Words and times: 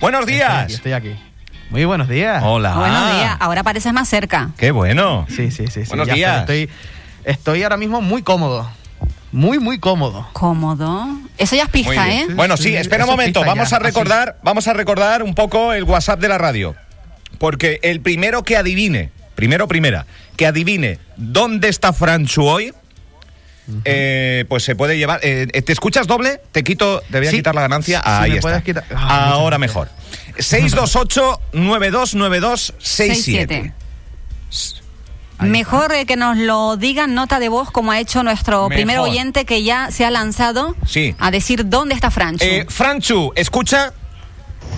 Buenos 0.00 0.20
Estoy 0.20 0.34
días. 0.34 0.50
aquí, 0.64 0.74
estoy 0.74 0.92
aquí. 0.92 1.14
Muy 1.70 1.84
buenos 1.84 2.08
días. 2.08 2.42
Hola. 2.44 2.74
Buenos 2.74 3.12
días. 3.14 3.36
Ahora 3.38 3.62
pareces 3.62 3.92
más 3.92 4.08
cerca. 4.08 4.50
Qué 4.56 4.70
bueno. 4.70 5.26
Sí, 5.28 5.50
sí, 5.50 5.66
sí. 5.68 5.82
sí, 5.84 5.88
Buenos 5.88 6.08
ya 6.08 6.14
días. 6.14 6.40
Estoy, 6.40 6.68
estoy 7.24 7.62
ahora 7.62 7.76
mismo 7.76 8.00
muy 8.00 8.22
cómodo. 8.22 8.68
Muy, 9.32 9.60
muy 9.60 9.78
cómodo. 9.78 10.28
Cómodo. 10.32 11.06
Eso 11.38 11.54
ya 11.54 11.64
es 11.64 11.68
bien. 11.70 12.30
¿eh? 12.30 12.34
Bueno, 12.34 12.56
Sí, 12.56 12.74
espera 12.74 13.04
un 13.04 13.10
momento. 13.10 13.40
pista 13.40 13.54
Vamos 13.54 13.70
ya, 13.70 13.76
a 13.76 13.78
recordar, 13.78 14.38
vamos 14.42 14.66
a 14.66 14.72
recordar 14.72 15.22
un 15.22 15.34
poco 15.34 15.72
el 15.72 15.84
WhatsApp 15.84 16.18
de 16.18 16.28
la 16.28 16.38
radio. 16.38 16.74
Porque 17.38 17.78
el 17.82 18.00
primero 18.00 18.42
que 18.42 18.56
adivine, 18.56 19.10
primero 19.36 19.68
primera, 19.68 20.06
que 20.36 20.46
adivine 20.46 20.98
dónde 21.16 21.68
está 21.68 21.92
Franchu 21.92 22.44
hoy, 22.44 22.74
eh, 23.84 24.44
pues 24.48 24.62
se 24.64 24.74
puede 24.76 24.98
llevar. 24.98 25.20
eh, 25.22 25.46
¿Te 25.62 25.72
escuchas 25.72 26.06
doble? 26.06 26.40
Te 26.52 26.62
quito, 26.64 27.02
te 27.10 27.18
voy 27.18 27.26
a 27.28 27.30
Sí. 27.30 27.36
quitar 27.38 27.54
la 27.54 27.62
ganancia. 27.62 27.98
Sí, 28.00 28.04
Ahí 28.08 28.30
me 28.30 28.36
está. 28.36 28.48
puedes 28.48 28.62
quitar- 28.64 28.84
Ah, 28.94 29.30
Ahora 29.30 29.58
muchas 29.58 29.58
mejor. 29.58 29.88
628 30.38 31.40
9292 31.52 32.74
67. 32.78 33.72
Mejor 35.40 35.92
eh, 35.94 36.04
que 36.04 36.16
nos 36.16 36.36
lo 36.36 36.76
digan 36.76 37.14
nota 37.14 37.38
de 37.40 37.48
voz 37.48 37.70
como 37.70 37.92
ha 37.92 37.98
hecho 37.98 38.22
nuestro 38.22 38.68
Mejor. 38.68 38.74
primer 38.74 38.98
oyente 38.98 39.46
que 39.46 39.62
ya 39.62 39.90
se 39.90 40.04
ha 40.04 40.10
lanzado 40.10 40.76
Sí. 40.86 41.14
a 41.18 41.30
decir 41.30 41.66
dónde 41.68 41.94
está 41.94 42.10
Francho. 42.10 42.44
Eh, 42.44 42.66
Franchu, 42.68 43.32
escucha. 43.36 43.94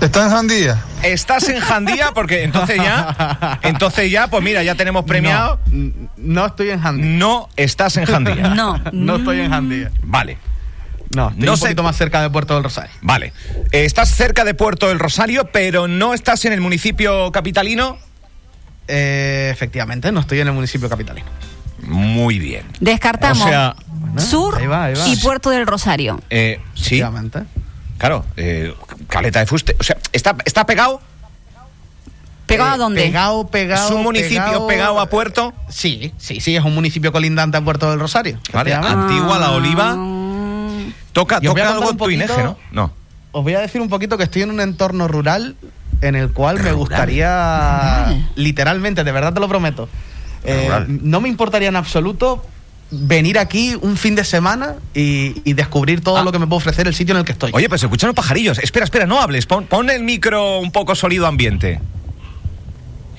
Está 0.00 0.24
en 0.24 0.30
Jandía. 0.30 0.82
¿Estás 1.02 1.48
en 1.48 1.60
Jandía? 1.60 2.10
Porque 2.12 2.42
entonces 2.42 2.76
ya, 2.76 3.58
entonces 3.62 4.10
ya, 4.10 4.26
pues 4.26 4.42
mira, 4.42 4.62
ya 4.64 4.74
tenemos 4.74 5.04
premiado. 5.04 5.60
No, 6.16 6.46
estoy 6.46 6.70
en 6.70 6.84
Handy. 6.84 7.02
No 7.18 7.48
estás 7.56 7.96
en 7.96 8.06
Jandía. 8.06 8.48
no. 8.56 8.80
No 8.92 9.16
estoy 9.16 9.40
en 9.40 9.52
Handy. 9.52 9.86
Vale, 10.02 10.38
No, 11.14 11.28
estoy 11.28 11.44
No 11.46 11.52
un 11.52 11.56
sé- 11.58 11.64
poquito 11.66 11.82
más 11.84 11.96
cerca 11.96 12.20
de 12.20 12.30
Puerto 12.30 12.54
del 12.54 12.64
Rosario. 12.64 12.90
vale. 13.00 13.32
Eh, 13.70 13.84
estás 13.84 14.08
cerca 14.10 14.44
de 14.44 14.54
Puerto 14.54 14.88
del 14.88 14.98
Rosario, 14.98 15.48
pero 15.52 15.86
no 15.86 16.14
estás 16.14 16.44
en 16.46 16.52
el 16.52 16.60
municipio 16.60 17.30
capitalino. 17.30 17.96
Eh, 18.88 19.50
efectivamente, 19.52 20.10
no 20.10 20.18
estoy 20.20 20.40
en 20.40 20.48
el 20.48 20.52
municipio 20.54 20.88
capitalino. 20.88 21.26
Muy 21.84 22.38
bien. 22.40 22.64
Descartamos 22.80 23.46
O 23.46 23.48
sea, 23.48 23.74
Sur 24.18 24.58
ahí 24.58 24.66
va, 24.66 24.84
ahí 24.84 24.94
va. 24.94 25.06
y 25.08 25.16
Puerto 25.16 25.50
del 25.50 25.66
Rosario. 25.66 26.20
Eh, 26.28 26.60
sí, 26.74 26.96
Efectivamente. 26.96 27.42
Claro. 28.02 28.24
eh, 28.36 28.74
Caleta 29.08 29.38
de 29.38 29.46
Fuste. 29.46 29.76
O 29.78 29.82
sea, 29.84 29.96
¿está, 30.12 30.34
está 30.44 30.66
pegado? 30.66 31.00
¿Pegado 32.46 32.70
Eh, 32.70 32.74
a 32.74 32.76
dónde? 32.76 33.02
Pegado, 33.02 33.46
pegado. 33.46 33.86
¿Es 33.88 33.94
un 33.94 34.02
municipio 34.02 34.66
pegado, 34.66 35.00
a 35.00 35.06
Puerto? 35.08 35.54
Sí, 35.68 36.12
sí, 36.18 36.40
sí, 36.40 36.56
es 36.56 36.64
un 36.64 36.74
municipio 36.74 37.12
colindante 37.12 37.56
a 37.56 37.60
Puerto 37.64 37.88
del 37.90 38.00
Rosario. 38.00 38.38
Vale. 38.52 38.74
Antigua, 38.74 39.38
La 39.38 39.52
Oliva. 39.52 39.94
Mm, 39.94 40.92
Toca, 41.12 41.40
toca 41.40 41.68
algo 41.70 41.90
en 41.90 41.96
tu 41.96 42.10
Ineje, 42.10 42.42
¿no? 42.42 42.58
No. 42.72 42.92
Os 43.30 43.42
voy 43.42 43.54
a 43.54 43.60
decir 43.60 43.80
un 43.80 43.88
poquito 43.88 44.18
que 44.18 44.24
estoy 44.24 44.42
en 44.42 44.50
un 44.50 44.60
entorno 44.60 45.08
rural 45.08 45.56
en 46.00 46.16
el 46.16 46.32
cual 46.32 46.60
me 46.60 46.72
gustaría, 46.72 48.04
Rural. 48.06 48.30
literalmente, 48.34 49.04
de 49.04 49.12
verdad 49.12 49.32
te 49.32 49.40
lo 49.40 49.48
prometo, 49.48 49.88
eh, 50.44 50.68
no 50.88 51.20
me 51.20 51.28
importaría 51.28 51.68
en 51.68 51.76
absoluto 51.76 52.44
venir 52.94 53.38
aquí 53.38 53.74
un 53.80 53.96
fin 53.96 54.14
de 54.14 54.22
semana 54.24 54.74
y, 54.94 55.40
y 55.44 55.54
descubrir 55.54 56.02
todo 56.02 56.18
Ah. 56.18 56.22
lo 56.22 56.30
que 56.32 56.38
me 56.38 56.46
puede 56.46 56.58
ofrecer 56.58 56.86
el 56.86 56.94
sitio 56.94 57.14
en 57.14 57.20
el 57.20 57.24
que 57.24 57.32
estoy. 57.32 57.50
Oye, 57.54 57.68
pues 57.68 57.80
se 57.80 57.86
escuchan 57.86 58.08
los 58.08 58.14
pajarillos. 58.14 58.58
Espera, 58.58 58.84
espera, 58.84 59.06
no 59.06 59.20
hables. 59.20 59.46
Pon, 59.46 59.64
pon 59.64 59.88
el 59.90 60.02
micro 60.02 60.58
un 60.60 60.70
poco 60.72 60.94
sólido 60.94 61.26
ambiente. 61.26 61.80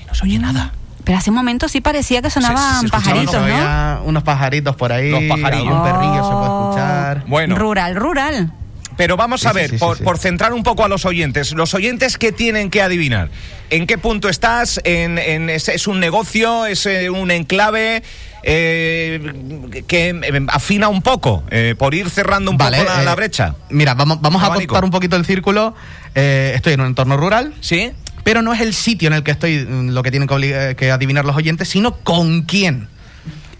Y 0.00 0.04
no 0.06 0.14
se 0.14 0.24
oye 0.24 0.38
nada. 0.38 0.72
Pero 1.04 1.18
hace 1.18 1.30
un 1.30 1.36
momento 1.36 1.68
sí 1.68 1.80
parecía 1.82 2.22
que 2.22 2.30
sonaban 2.30 2.82
se 2.82 2.88
pajaritos, 2.88 3.34
¿no? 3.34 3.40
Había 3.42 4.00
unos 4.04 4.22
pajaritos 4.22 4.74
por 4.76 4.90
ahí, 4.92 5.10
Los 5.10 5.22
pajarillos. 5.24 5.66
algún 5.68 5.82
perrillo 5.82 6.24
se 6.24 6.30
puede 6.32 6.44
escuchar. 6.46 7.24
Bueno. 7.26 7.56
Rural, 7.56 7.96
rural. 7.96 8.52
Pero 8.96 9.16
vamos 9.16 9.44
a 9.46 9.50
sí, 9.50 9.54
ver, 9.56 9.70
sí, 9.70 9.78
sí, 9.78 10.02
por, 10.04 10.18
centrar 10.18 10.52
un 10.52 10.62
poco 10.62 10.84
a 10.84 10.88
los 10.88 11.04
oyentes. 11.04 11.52
Los 11.52 11.74
oyentes, 11.74 12.16
¿qué 12.18 12.30
tienen 12.32 12.70
que 12.70 12.80
adivinar? 12.82 13.28
¿En 13.70 13.86
qué 13.86 13.98
punto 13.98 14.28
estás? 14.28 14.80
¿En, 14.84 15.18
en- 15.18 15.50
es, 15.50 15.68
es 15.68 15.86
un 15.88 15.98
negocio? 16.00 16.66
¿Es 16.66 16.86
eh, 16.86 17.10
un 17.10 17.30
enclave? 17.30 18.02
Eh, 18.46 19.82
que 19.88 20.10
eh, 20.10 20.46
afina 20.48 20.88
un 20.88 21.00
poco, 21.02 21.44
eh, 21.50 21.74
por 21.78 21.94
ir 21.94 22.10
cerrando 22.10 22.50
un 22.50 22.58
Vale, 22.58 22.76
poco 22.78 22.90
la, 22.90 23.02
eh, 23.02 23.04
la 23.04 23.14
brecha. 23.14 23.54
Mira, 23.70 23.94
vamos, 23.94 24.20
vamos 24.20 24.42
a 24.42 24.48
cortar 24.54 24.84
un 24.84 24.90
poquito 24.90 25.16
el 25.16 25.24
círculo. 25.24 25.74
Estoy 26.14 26.74
en 26.74 26.80
un 26.82 26.86
entorno 26.88 27.16
rural, 27.16 27.54
¿Sí? 27.60 27.90
pero 28.22 28.42
no 28.42 28.52
es 28.52 28.60
el 28.60 28.74
sitio 28.74 29.08
en 29.08 29.14
el 29.14 29.22
que 29.22 29.30
estoy 29.32 29.66
mm, 29.66 29.88
lo 29.90 30.02
que 30.02 30.10
tienen 30.10 30.28
que, 30.28 30.76
que 30.78 30.90
adivinar 30.90 31.24
los 31.24 31.34
oyentes, 31.36 31.68
sino 31.68 31.96
con 31.96 32.42
quién. 32.42 32.88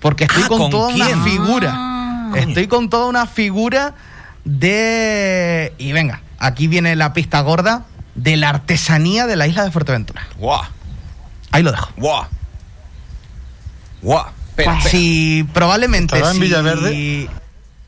Porque 0.01 0.25
estoy 0.25 0.43
Ah, 0.45 0.49
con, 0.49 0.59
¿con 0.59 0.71
toda 0.71 0.93
quién? 0.95 1.07
una 1.07 1.25
figura. 1.25 1.73
Ah. 1.75 2.33
Estoy 2.37 2.67
con 2.69 2.91
toda 2.91 3.07
una 3.07 3.27
figura 3.27 3.95
de... 4.45 5.73
Y 5.79 5.93
venga, 5.93 6.21
aquí 6.39 6.67
viene 6.69 6.97
la 6.97 7.13
pista 7.13 7.41
gorda 7.41 7.85
de 8.15 8.37
la 8.37 8.51
artesanía 8.51 9.27
de 9.27 9.37
la 9.37 9.47
isla 9.47 9.65
de 9.65 9.71
Fuerteventura. 9.71 10.27
¡Guau! 10.39 10.63
Ahí 11.51 11.63
lo 11.63 11.71
dejo. 11.73 11.91
¡Guau! 11.97 12.27
¡Guau! 14.03 14.27
Si 14.89 15.49
probablemente... 15.53 16.15
¿Estará 16.17 16.31
en 16.31 16.37
si- 16.37 16.43
Villaverde? 16.43 17.31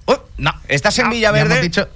Oh, 0.06 0.18
no. 0.38 0.52
¿Estás 0.68 0.98
en 0.98 1.06
No, 1.06 1.10
Villaverde? 1.12 1.48
Ya 1.48 1.54
hemos 1.56 1.62
dicho, 1.62 1.88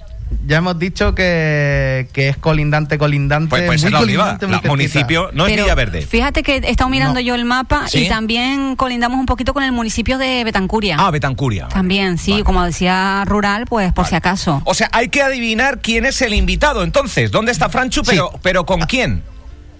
ya 0.47 0.57
hemos 0.57 0.77
dicho 0.79 1.13
que, 1.15 2.07
que 2.13 2.29
es 2.29 2.37
colindante, 2.37 2.97
colindante. 2.97 3.49
Pues, 3.49 3.63
pues 3.63 3.81
muy 3.81 3.87
es 3.87 3.93
la 3.93 3.99
Oliva, 3.99 4.37
muy 4.41 4.51
la 4.51 4.61
municipio, 4.61 5.29
no 5.33 5.45
es 5.45 5.51
Pero 5.51 5.63
Villaverde. 5.63 6.01
Fíjate 6.03 6.43
que 6.43 6.57
he 6.57 6.69
estado 6.71 6.89
mirando 6.89 7.15
No. 7.15 7.19
yo 7.21 7.35
el 7.35 7.45
mapa 7.45 7.87
¿Sí? 7.87 8.05
y 8.05 8.09
también 8.09 8.75
colindamos 8.75 9.19
un 9.19 9.25
poquito 9.25 9.53
con 9.53 9.63
el 9.63 9.71
municipio 9.71 10.17
de 10.17 10.43
Betancuria. 10.43 10.97
Ah, 10.99 11.11
Betancuria. 11.11 11.67
También, 11.67 12.17
sí, 12.17 12.31
Vale. 12.31 12.43
como 12.43 12.63
decía 12.65 13.23
rural, 13.25 13.65
pues 13.67 13.93
por 13.93 14.03
Vale. 14.05 14.09
si 14.09 14.15
acaso. 14.15 14.61
O 14.65 14.73
sea, 14.73 14.89
hay 14.91 15.09
que 15.09 15.21
adivinar 15.21 15.79
quién 15.81 16.05
es 16.05 16.21
el 16.21 16.33
invitado. 16.33 16.83
Entonces, 16.83 17.31
¿dónde 17.31 17.51
está 17.51 17.69
Franchu? 17.69 18.01
Sí. 18.03 18.11
Pero, 18.11 18.31
pero 18.41 18.65
¿con 18.65 18.81
quién? 18.81 19.23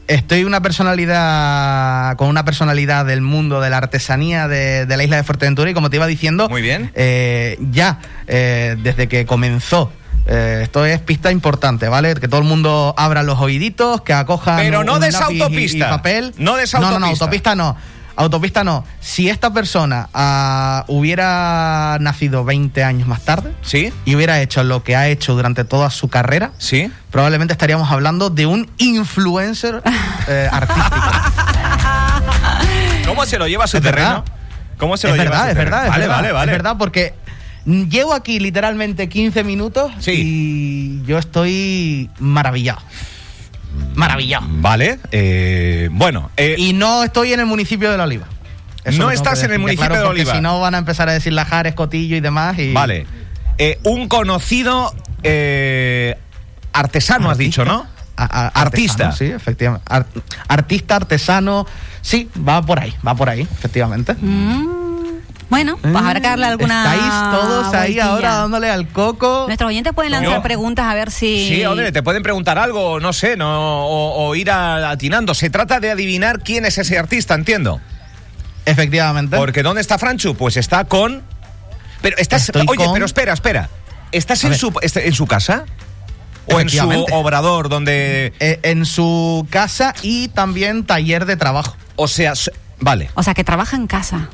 Estoy 0.08 0.44
una 0.44 0.62
personalidad 0.62 2.16
con 2.18 2.28
una 2.28 2.44
personalidad 2.44 3.06
del 3.06 3.22
mundo 3.22 3.62
de 3.62 3.70
la 3.70 3.78
artesanía 3.78 4.48
de, 4.48 4.86
de 4.86 4.98
la 4.98 5.04
isla 5.04 5.16
de 5.18 5.24
Fuerteventura 5.24 5.70
y 5.70 5.74
como 5.74 5.90
te 5.90 5.98
iba 5.98 6.08
diciendo, 6.08 6.50
Muy 6.50 6.62
bien. 6.62 6.92
eh, 6.96 7.58
ya 7.72 8.00
eh, 8.28 8.76
desde 8.82 9.08
que 9.08 9.26
comenzó. 9.26 9.92
Eh, 10.34 10.62
esto 10.64 10.86
es 10.86 11.00
pista 11.02 11.30
importante, 11.32 11.90
¿vale? 11.90 12.16
Que 12.16 12.28
todo 12.28 12.40
el 12.42 12.48
mundo 12.48 12.94
abra 12.98 13.22
los 13.24 13.40
oíditos, 13.40 14.02
que 14.02 14.14
acojan. 14.14 14.58
Pero 14.58 14.84
no 14.84 14.98
lápiz 14.98 15.14
y- 15.14 15.42
autopista. 15.42 15.78
Y, 15.88 15.90
papel. 15.90 16.34
No 16.38 16.56
des 16.56 16.74
No, 16.74 16.80
no, 16.80 16.88
no, 17.00 17.08
autopista. 17.08 17.26
autopista 17.26 17.56
no. 17.56 17.76
Autopista 18.16 18.64
no. 18.64 18.86
Si 19.00 19.30
esta 19.30 19.52
persona 19.54 20.10
ah, 20.14 20.84
hubiera 20.88 21.98
nacido 22.02 22.44
20 22.44 22.84
años 22.84 23.08
más 23.08 23.22
tarde 23.22 23.54
¿Sí? 23.62 23.92
y 24.06 24.16
hubiera 24.16 24.40
hecho 24.42 24.64
lo 24.64 24.84
que 24.84 24.96
ha 24.96 25.08
hecho 25.08 25.34
durante 25.34 25.64
toda 25.64 25.90
su 25.90 26.08
carrera, 26.10 26.52
¿Sí? 26.58 26.92
probablemente 27.10 27.54
estaríamos 27.54 27.90
hablando 27.92 28.30
de 28.30 28.46
un 28.46 28.70
influencer 28.78 29.82
eh, 30.28 30.48
artístico. 30.52 31.02
¿Cómo 33.06 33.26
se 33.26 33.38
lo 33.40 33.48
lleva 33.48 33.64
a 33.66 33.68
su 33.68 33.78
Es 33.78 33.84
terreno? 33.84 34.08
verdad. 34.10 34.24
¿Cómo 34.78 34.98
se 34.98 35.08
es 35.08 35.16
lo 35.16 35.24
lleva 35.24 35.36
a 35.44 35.46
verdad, 35.46 35.46
su 35.46 35.50
es 35.50 35.56
terreno? 35.56 35.72
verdad, 35.78 35.86
es 35.86 35.90
vale, 35.92 36.02
verdad, 36.08 36.16
vale, 36.22 36.32
vale. 36.34 36.52
Es 36.52 36.58
verdad, 36.58 36.76
porque 36.78 37.14
llevo 37.66 38.14
aquí 38.14 38.40
literalmente 38.40 39.08
15 39.10 39.44
minutos 39.44 39.92
Sí. 40.00 40.12
y 41.04 41.06
yo 41.06 41.18
estoy 41.18 42.10
maravillado. 42.20 42.82
Maravillado. 43.96 44.46
Vale, 44.50 45.00
eh, 45.12 45.90
bueno, 45.92 46.30
eh, 46.38 46.56
Y 46.58 46.74
no 46.74 47.04
estoy 47.04 47.34
en 47.34 47.40
el 47.40 47.46
municipio 47.46 47.90
de 47.92 47.98
La 47.98 48.04
Oliva. 48.04 48.28
No 48.98 49.12
estás 49.12 49.44
en 49.44 49.52
el 49.52 49.60
municipio 49.60 49.88
claro, 49.88 50.02
de 50.02 50.06
porque 50.08 50.22
Oliva. 50.22 50.36
Si 50.36 50.42
no 50.42 50.60
van 50.60 50.76
a 50.76 50.80
empezar 50.80 51.08
a 51.08 51.14
decir 51.14 51.34
Lajares, 51.34 51.74
Cotillo 51.76 52.16
y 52.18 52.20
demás. 52.20 52.58
Y 52.58 52.74
vale. 52.74 53.06
Eh, 53.58 53.80
un 53.84 54.08
conocido 54.08 54.94
eh, 55.24 56.18
artesano, 56.74 57.30
has 57.30 57.38
dicho, 57.38 57.64
¿no? 57.64 57.86
A- 58.18 58.48
Artista. 58.48 59.08
artesano, 59.08 59.16
Sí, 59.16 59.26
efectivamente. 59.36 59.86
Ar- 59.88 60.06
artista, 60.48 60.96
artesano. 60.96 61.66
Sí, 62.02 62.28
va 62.48 62.62
por 62.64 62.80
ahí, 62.80 62.94
va 63.08 63.14
por 63.16 63.30
ahí, 63.30 63.42
efectivamente. 63.42 64.16
Mm, 64.20 64.81
bueno, 65.52 65.78
pues 65.78 65.96
habrá 65.96 66.20
que 66.20 66.28
darle 66.28 66.46
alguna. 66.48 66.96
Estáis 66.96 67.40
todos 67.40 67.66
ahí 67.68 67.74
vueltilla. 67.94 68.06
ahora 68.06 68.36
dándole 68.38 68.70
al 68.72 68.88
coco. 68.88 69.44
Nuestros 69.46 69.68
oyentes 69.68 69.94
pueden 69.94 70.14
lanzar 70.14 70.38
Yo- 70.38 70.42
preguntas 70.42 70.86
a 70.86 70.94
ver 70.96 71.12
si. 71.12 71.48
Sí, 71.50 71.64
hombre, 71.66 71.92
te 71.92 72.02
pueden 72.02 72.24
preguntar 72.24 72.58
algo, 72.58 73.00
no 73.00 73.14
sé, 73.14 73.38
no, 73.38 73.86
o, 73.86 74.28
o 74.30 74.36
ir 74.36 74.50
a- 74.50 74.90
atinando. 74.90 75.36
Se 75.36 75.50
trata 75.52 75.80
de 75.80 75.92
adivinar 75.92 76.40
quién 76.40 76.66
es 76.66 76.80
ese 76.80 76.98
artista, 76.98 77.36
entiendo. 77.36 77.80
Efectivamente. 78.66 79.38
Porque 79.38 79.62
¿dónde 79.62 79.82
está 79.82 79.98
Franchu? 80.00 80.36
Pues 80.36 80.58
está 80.58 80.86
con... 80.86 81.22
Pero 82.02 82.18
estás... 82.18 82.44
Estoy 82.50 82.66
Oye, 82.68 82.86
con- 82.86 82.94
pero 82.94 83.06
espera, 83.06 83.34
espera. 83.34 83.70
¿Estás 84.12 84.44
en 84.44 84.56
su, 84.56 84.74
en 84.82 85.14
su 85.14 85.28
casa? 85.28 85.66
¿O 86.46 86.60
en 86.60 86.70
su 86.70 87.06
obrador 87.12 87.70
donde... 87.70 88.34
Eh, 88.40 88.60
en 88.64 88.86
su 88.86 89.46
casa 89.50 89.94
y 90.02 90.28
también 90.30 90.86
taller 90.86 91.26
de 91.26 91.36
trabajo. 91.38 91.76
O 91.96 92.08
sea, 92.08 92.34
vale. 92.80 93.10
O 93.16 93.24
sea, 93.24 93.34
que 93.34 93.44
trabaja 93.44 93.76
en 93.76 93.88
casa. 93.88 94.30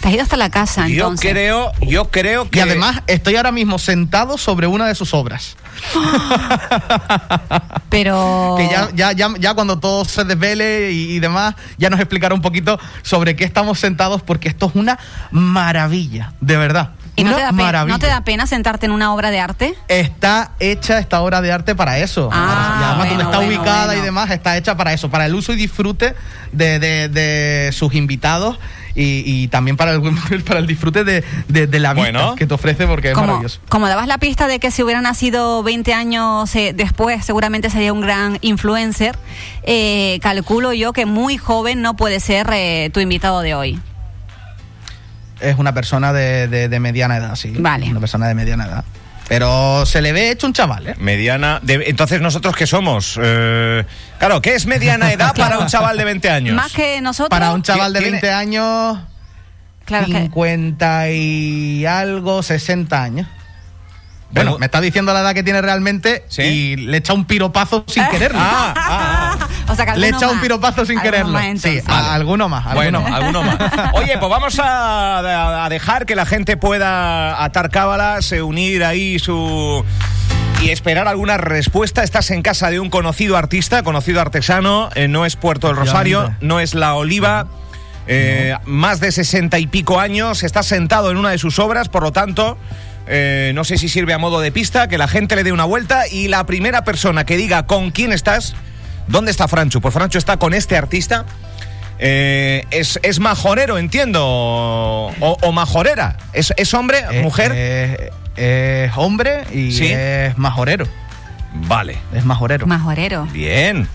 Te 0.00 0.08
has 0.08 0.14
ido 0.14 0.22
hasta 0.22 0.36
la 0.36 0.48
casa, 0.50 0.86
Yo 0.86 0.94
entonces. 1.06 1.30
creo, 1.32 1.72
yo 1.80 2.08
creo 2.10 2.48
que... 2.48 2.58
Y 2.58 2.62
además 2.62 3.02
estoy 3.08 3.34
ahora 3.34 3.50
mismo 3.50 3.78
sentado 3.80 4.38
sobre 4.38 4.68
una 4.68 4.86
de 4.86 4.94
sus 4.94 5.12
obras. 5.12 5.56
Pero. 7.88 8.54
Que 8.58 8.68
ya, 8.68 8.88
ya, 8.94 9.12
ya, 9.12 9.28
ya 9.38 9.54
cuando 9.54 9.78
todo 9.78 10.04
se 10.04 10.24
desvele 10.24 10.92
y, 10.92 11.12
y 11.16 11.20
demás, 11.20 11.54
ya 11.78 11.90
nos 11.90 12.00
explicará 12.00 12.34
un 12.34 12.42
poquito 12.42 12.78
sobre 13.02 13.36
qué 13.36 13.44
estamos 13.44 13.78
sentados, 13.78 14.22
porque 14.22 14.48
esto 14.48 14.66
es 14.66 14.74
una 14.74 14.98
maravilla, 15.30 16.32
de 16.40 16.56
verdad. 16.56 16.90
¿Y 17.16 17.24
no 17.24 17.34
te, 17.34 17.40
da 17.42 17.48
pena, 17.50 17.62
maravilla. 17.64 17.94
no 17.94 17.98
te 17.98 18.06
da 18.06 18.20
pena 18.22 18.46
sentarte 18.46 18.86
en 18.86 18.92
una 18.92 19.12
obra 19.12 19.30
de 19.32 19.40
arte? 19.40 19.74
Está 19.88 20.52
hecha 20.60 21.00
esta 21.00 21.20
obra 21.20 21.40
de 21.40 21.50
arte 21.50 21.74
para 21.74 21.98
eso. 21.98 22.28
Ah, 22.32 22.78
y 22.80 22.84
además 22.84 23.08
donde 23.08 23.24
está 23.24 23.36
bueno, 23.38 23.52
ubicada 23.58 23.86
bueno. 23.86 24.02
y 24.02 24.04
demás, 24.04 24.30
está 24.30 24.56
hecha 24.56 24.76
para 24.76 24.92
eso, 24.92 25.10
para 25.10 25.26
el 25.26 25.34
uso 25.34 25.52
y 25.52 25.56
disfrute 25.56 26.14
de, 26.52 26.78
de- 26.78 27.08
de 27.08 27.72
sus 27.72 27.94
invitados 27.94 28.58
y, 29.00 29.22
y 29.24 29.48
también 29.48 29.76
para 29.76 29.92
el, 29.92 30.02
para 30.46 30.58
el 30.60 30.66
disfrute 30.66 31.04
de, 31.04 31.22
de- 31.48 31.66
de 31.66 31.78
la 31.78 31.94
vista 31.94 32.10
Bueno. 32.10 32.34
que 32.36 32.46
te 32.46 32.54
ofrece 32.54 32.86
porque 32.86 33.08
es 33.10 33.14
Como, 33.14 33.26
maravilloso. 33.28 33.60
como 33.68 33.86
dabas 33.88 34.08
la 34.08 34.18
pista 34.18 34.48
de 34.48 34.58
que 34.58 34.70
si 34.70 34.82
hubiera 34.82 35.00
nacido 35.00 35.62
20 35.62 35.94
años 35.94 36.54
eh, 36.56 36.72
después, 36.74 37.24
seguramente 37.24 37.70
sería 37.70 37.92
un 37.92 38.00
gran 38.00 38.38
influencer, 38.40 39.16
eh, 39.62 40.18
calculo 40.22 40.72
yo 40.72 40.92
que 40.92 41.06
muy 41.06 41.38
joven 41.38 41.80
no 41.80 41.94
puede 41.94 42.18
ser 42.20 42.48
eh, 42.52 42.90
tu 42.92 43.00
invitado 43.00 43.40
de 43.40 43.54
hoy. 43.54 43.80
Es 45.40 45.56
una 45.58 45.72
persona 45.72 46.12
de, 46.12 46.48
de- 46.48 46.68
de 46.68 46.80
mediana 46.80 47.16
edad, 47.18 47.36
sí. 47.36 47.52
Vale. 47.58 47.88
Una 47.90 48.00
persona 48.00 48.26
de 48.26 48.34
mediana 48.34 48.66
edad. 48.66 48.84
Pero 49.28 49.84
se 49.84 50.00
le 50.00 50.12
ve 50.12 50.30
hecho 50.30 50.46
un 50.46 50.54
chaval, 50.54 50.86
¿eh? 50.88 50.94
Mediana. 50.98 51.60
de- 51.62 51.84
entonces, 51.88 52.20
¿nosotros 52.20 52.56
qué 52.56 52.66
somos? 52.66 53.18
Eh, 53.22 53.84
claro, 54.18 54.40
¿qué 54.40 54.54
es 54.54 54.64
mediana 54.66 55.12
edad 55.12 55.34
para 55.36 55.58
un 55.58 55.66
chaval 55.66 55.98
de 55.98 56.04
20 56.04 56.30
años? 56.30 56.56
Más 56.56 56.72
que 56.72 57.00
nosotros. 57.02 57.28
Para 57.28 57.52
un 57.52 57.62
chaval 57.62 57.92
de 57.92 57.98
Tiene- 58.00 58.12
20 58.12 58.30
años, 58.32 58.98
Claro 59.84 60.06
que- 60.06 60.12
50 60.22 61.10
y 61.10 61.84
algo, 61.86 62.42
60 62.42 63.02
años. 63.02 63.28
Bueno, 64.30 64.50
Bueno. 64.50 64.58
me 64.58 64.66
está 64.66 64.80
diciendo 64.82 65.12
la 65.14 65.20
edad 65.20 65.32
que 65.34 65.42
tiene 65.42 65.62
realmente 65.62 66.24
¿Sí? 66.28 66.42
y 66.42 66.76
le 66.76 66.98
echa 66.98 67.12
un 67.14 67.24
piropazo 67.24 67.84
sin 67.86 68.06
quererlo. 68.10 68.38
Ah, 68.40 68.74
ah, 68.76 69.36
ah. 69.40 69.72
o 69.72 69.74
sea 69.74 69.86
que 69.86 69.98
le 69.98 70.08
echa 70.08 70.28
un 70.28 70.40
piropazo 70.40 70.84
sin 70.84 71.00
quererlo. 71.00 71.32
más, 71.32 71.60
sí, 71.60 71.80
alguno 71.86 72.48
más. 72.48 72.66
alguno 72.66 72.76
Bueno, 72.76 73.00
más. 73.02 73.12
alguno 73.12 73.42
más. 73.42 73.56
Oye, 73.94 74.18
pues 74.18 74.30
vamos 74.30 74.60
a, 74.62 75.66
dejar 75.70 76.04
que 76.06 76.14
la 76.14 76.26
gente 76.26 76.56
pueda 76.56 77.42
atar 77.42 77.70
cábalas, 77.70 78.30
unir 78.32 78.84
ahí 78.84 79.18
su. 79.18 79.82
y 80.62 80.70
esperar 80.70 81.08
alguna 81.08 81.38
respuesta. 81.38 82.02
Estás 82.04 82.30
en 82.30 82.42
casa 82.42 82.68
de 82.68 82.80
un 82.80 82.90
conocido 82.90 83.36
artista, 83.36 83.82
conocido 83.82 84.20
artesano, 84.20 84.90
eh, 84.94 85.08
no 85.08 85.24
es 85.24 85.36
Puerto 85.36 85.68
del 85.68 85.76
Rosario, 85.76 86.34
no 86.42 86.60
es 86.60 86.74
La 86.74 86.94
Oliva. 86.94 87.46
eh, 88.06 88.56
Más 88.64 89.00
de 89.00 89.10
sesenta 89.12 89.58
y 89.58 89.66
pico 89.66 90.00
años, 90.00 90.42
está 90.42 90.62
sentado 90.62 91.10
en 91.10 91.16
una 91.16 91.30
de 91.30 91.38
sus 91.38 91.58
obras, 91.58 91.88
por 91.88 92.02
lo 92.02 92.12
tanto, 92.12 92.56
eh, 93.08 93.52
no 93.54 93.64
sé 93.64 93.78
si 93.78 93.88
sirve 93.88 94.12
a 94.14 94.18
modo 94.18 94.40
de 94.40 94.52
pista, 94.52 94.86
que 94.88 94.98
la 94.98 95.08
gente 95.08 95.34
le 95.36 95.42
dé 95.44 95.52
una 95.52 95.64
vuelta 95.64 96.06
y 96.08 96.28
la 96.28 96.44
primera 96.44 96.84
persona 96.84 97.24
que 97.24 97.36
diga 97.36 97.66
con 97.66 97.90
quién 97.90 98.12
estás, 98.12 98.54
¿dónde 99.06 99.30
está 99.30 99.48
Franchu? 99.48 99.80
Pues 99.80 99.94
Franchu 99.94 100.18
está 100.18 100.36
con 100.36 100.54
este 100.54 100.76
artista. 100.76 101.24
Eh, 102.00 102.64
es, 102.70 103.00
es 103.02 103.18
majorero, 103.18 103.76
entiendo. 103.78 104.22
O, 104.24 105.12
o 105.42 105.52
majorera. 105.52 106.16
¿Es, 106.32 106.52
es 106.56 106.72
hombre, 106.74 107.02
Eh, 107.10 107.22
mujer? 107.22 107.52
eh, 107.54 108.10
es 108.36 108.92
hombre 108.96 109.44
y 109.52 109.72
Sí. 109.72 109.86
es 109.90 110.38
majorero. 110.38 110.86
vale. 111.66 111.98
Es 112.14 112.24
majorero. 112.24 112.66
Majorero. 112.66 113.24
Bien. 113.32 113.88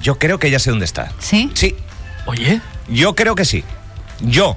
Yo 0.00 0.18
creo 0.18 0.38
que 0.38 0.50
ya 0.50 0.58
sé 0.60 0.70
dónde 0.70 0.84
está. 0.84 1.10
¿Sí? 1.18 1.50
Sí, 1.54 1.74
Oye. 2.26 2.60
yo 2.86 3.16
creo 3.16 3.34
que 3.34 3.44
sí. 3.44 3.64
Yo. 4.20 4.56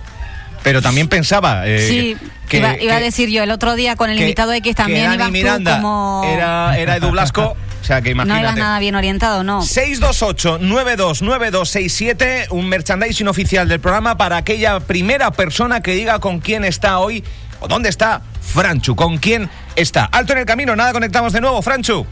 Pero 0.63 0.81
también 0.81 1.08
pensaba. 1.08 1.68
eh, 1.68 1.88
sí, 1.88 2.18
que- 2.48 2.58
iba, 2.60 2.80
iba 2.80 2.96
a 2.96 3.00
decir 3.00 3.30
yo 3.30 3.44
el 3.44 3.52
otro 3.52 3.75
día 3.75 3.96
con 3.96 4.10
el 4.10 4.18
que- 4.18 4.24
invitado 4.24 4.54
X 4.54 4.63
que 4.63 4.74
también 4.75 5.13
ibas 5.13 5.28
tú 5.28 5.31
Miranda 5.34 5.75
como... 5.78 6.22
Era, 6.25 6.78
era 6.78 6.96
Edu 6.98 7.12
Blasco. 7.12 7.56
O 7.81 7.84
sea, 7.84 8.00
que 8.04 8.10
no 8.13 8.22
imagínate. 8.24 8.42
ibas 8.44 8.56
nada 8.58 8.78
bien 8.78 8.94
orientado, 8.94 9.44
no. 9.44 9.63
628-929267, 9.63 12.46
un 12.52 12.69
merchandising 12.69 13.28
oficial 13.28 13.68
del 13.68 13.80
programa 13.80 14.18
para 14.18 14.38
aquella 14.38 14.80
primera 14.80 15.31
persona 15.31 15.81
que 15.81 15.94
diga 15.94 16.19
con 16.19 16.42
quién 16.42 16.63
está 16.63 17.00
hoy 17.00 17.24
o 17.60 17.68
dónde 17.68 17.90
está 17.90 18.22
Franchu, 18.40 18.96
con 18.96 19.18
quién 19.18 19.50
está. 19.75 20.06
Alto 20.06 20.34
en 20.34 20.40
el 20.40 20.46
camino, 20.46 20.75
nada, 20.75 20.94
conectamos 20.94 21.34
de 21.34 21.42
nuevo, 21.42 21.60
Franchu. 21.63 22.06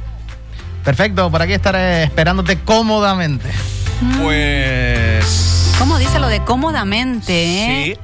Perfecto, 0.83 1.29
por 1.29 1.41
aquí 1.43 1.53
estaré 1.53 2.01
esperándote 2.03 2.57
cómodamente. 2.59 3.47
Pues... 4.23 5.73
¿Cómo 5.77 5.99
dice 5.99 6.17
lo 6.19 6.27
de 6.29 6.43
cómodamente? 6.43 7.33
eh? 7.33 7.95
Sí. 7.95 7.99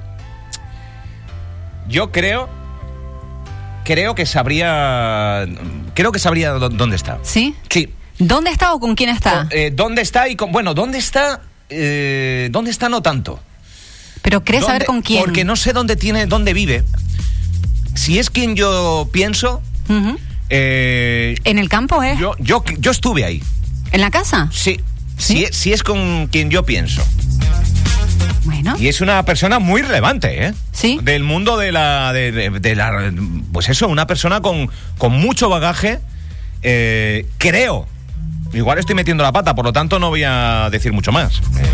Yo 1.88 2.12
creo... 2.12 2.50
Creo 3.84 4.16
que 4.16 4.26
sabría... 4.26 5.46
Creo 5.94 6.12
que 6.12 6.20
sabría 6.20 6.54
dó- 6.54 6.70
dónde 6.70 6.96
está. 6.96 7.20
¿Sí? 7.24 7.56
Sí. 7.70 7.94
¿Dónde 8.18 8.50
está 8.50 8.74
o 8.74 8.80
con 8.80 8.96
quién 8.96 9.10
está? 9.10 9.48
Eh, 9.52 9.72
¿Dónde 9.74 10.02
está 10.02 10.28
y 10.30 10.36
con... 10.36 10.52
Bueno, 10.52 10.74
¿dónde 10.74 10.98
está? 10.98 11.42
Eh, 11.70 12.48
¿Dónde 12.52 12.72
está? 12.72 12.90
No 12.90 13.02
tanto. 13.02 13.40
Pero 14.22 14.44
¿crees 14.44 14.66
saber 14.66 14.86
con 14.86 15.02
quién? 15.02 15.24
Porque 15.24 15.44
no 15.44 15.56
sé 15.56 15.72
dónde 15.74 15.96
tiene, 15.96 16.26
dónde 16.26 16.54
vive. 16.54 16.84
Si 17.94 18.18
es 18.18 18.30
quien 18.32 18.56
yo 18.56 19.08
pienso, 19.12 19.62
eh, 20.50 21.36
¿En 21.44 21.60
el 21.60 21.70
campo, 21.70 22.02
eh? 22.02 22.16
yo, 22.20 22.36
yo, 22.40 22.64
yo 22.80 22.92
estuve 22.92 23.24
ahí. 23.24 23.44
¿En 23.92 24.02
la 24.02 24.10
casa? 24.10 24.50
Sí. 24.52 24.80
¿Sí? 25.18 25.46
Si 25.52 25.72
es 25.74 25.84
con 25.84 26.28
quien 26.28 26.50
yo 26.50 26.64
pienso. 26.66 27.06
Bueno. 28.46 28.76
Y 28.80 28.88
es 28.88 29.02
una 29.02 29.24
persona 29.26 29.60
muy 29.60 29.82
relevante, 29.82 30.46
¿eh? 30.48 30.54
Sí. 30.72 31.00
Del 31.04 31.24
mundo 31.24 31.58
de 31.58 31.72
la. 31.72 32.14
De, 32.14 32.32
de- 32.32 32.50
de 32.52 32.76
la 32.76 33.12
pues 33.52 33.70
eso, 33.70 33.88
una 33.88 34.08
persona 34.08 34.42
con, 34.42 34.70
con 34.98 35.12
mucho 35.14 35.50
bagaje. 35.50 36.00
eh, 36.62 37.26
creo. 37.38 37.88
Igual 38.54 38.78
estoy 38.80 38.96
metiendo 38.96 39.24
la 39.24 39.32
pata, 39.34 39.54
por 39.54 39.66
lo 39.66 39.74
tanto 39.74 40.00
no 40.00 40.10
voy 40.10 40.24
a 40.24 40.70
decir 40.72 40.94
mucho 40.94 41.12
más. 41.12 41.40
Eh, 41.58 41.66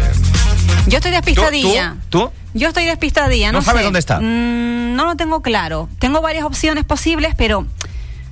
Yo 0.88 0.98
estoy 0.98 1.12
¿tú, 1.12 1.16
despistadilla. 1.18 1.96
¿Tú? 2.10 2.20
¿Tú? 2.26 2.32
Yo 2.54 2.70
estoy 2.70 2.86
despistadilla, 2.86 3.52
¿No 3.52 3.60
no, 3.60 3.64
sabes 3.66 3.84
dónde 3.84 4.00
está? 4.00 4.20
Mm, 4.20 4.96
no 4.96 5.06
lo 5.06 5.16
tengo 5.16 5.42
claro. 5.42 5.88
Tengo 6.00 6.22
varias 6.22 6.44
opciones 6.44 6.84
posibles, 6.86 7.34
pero 7.38 7.68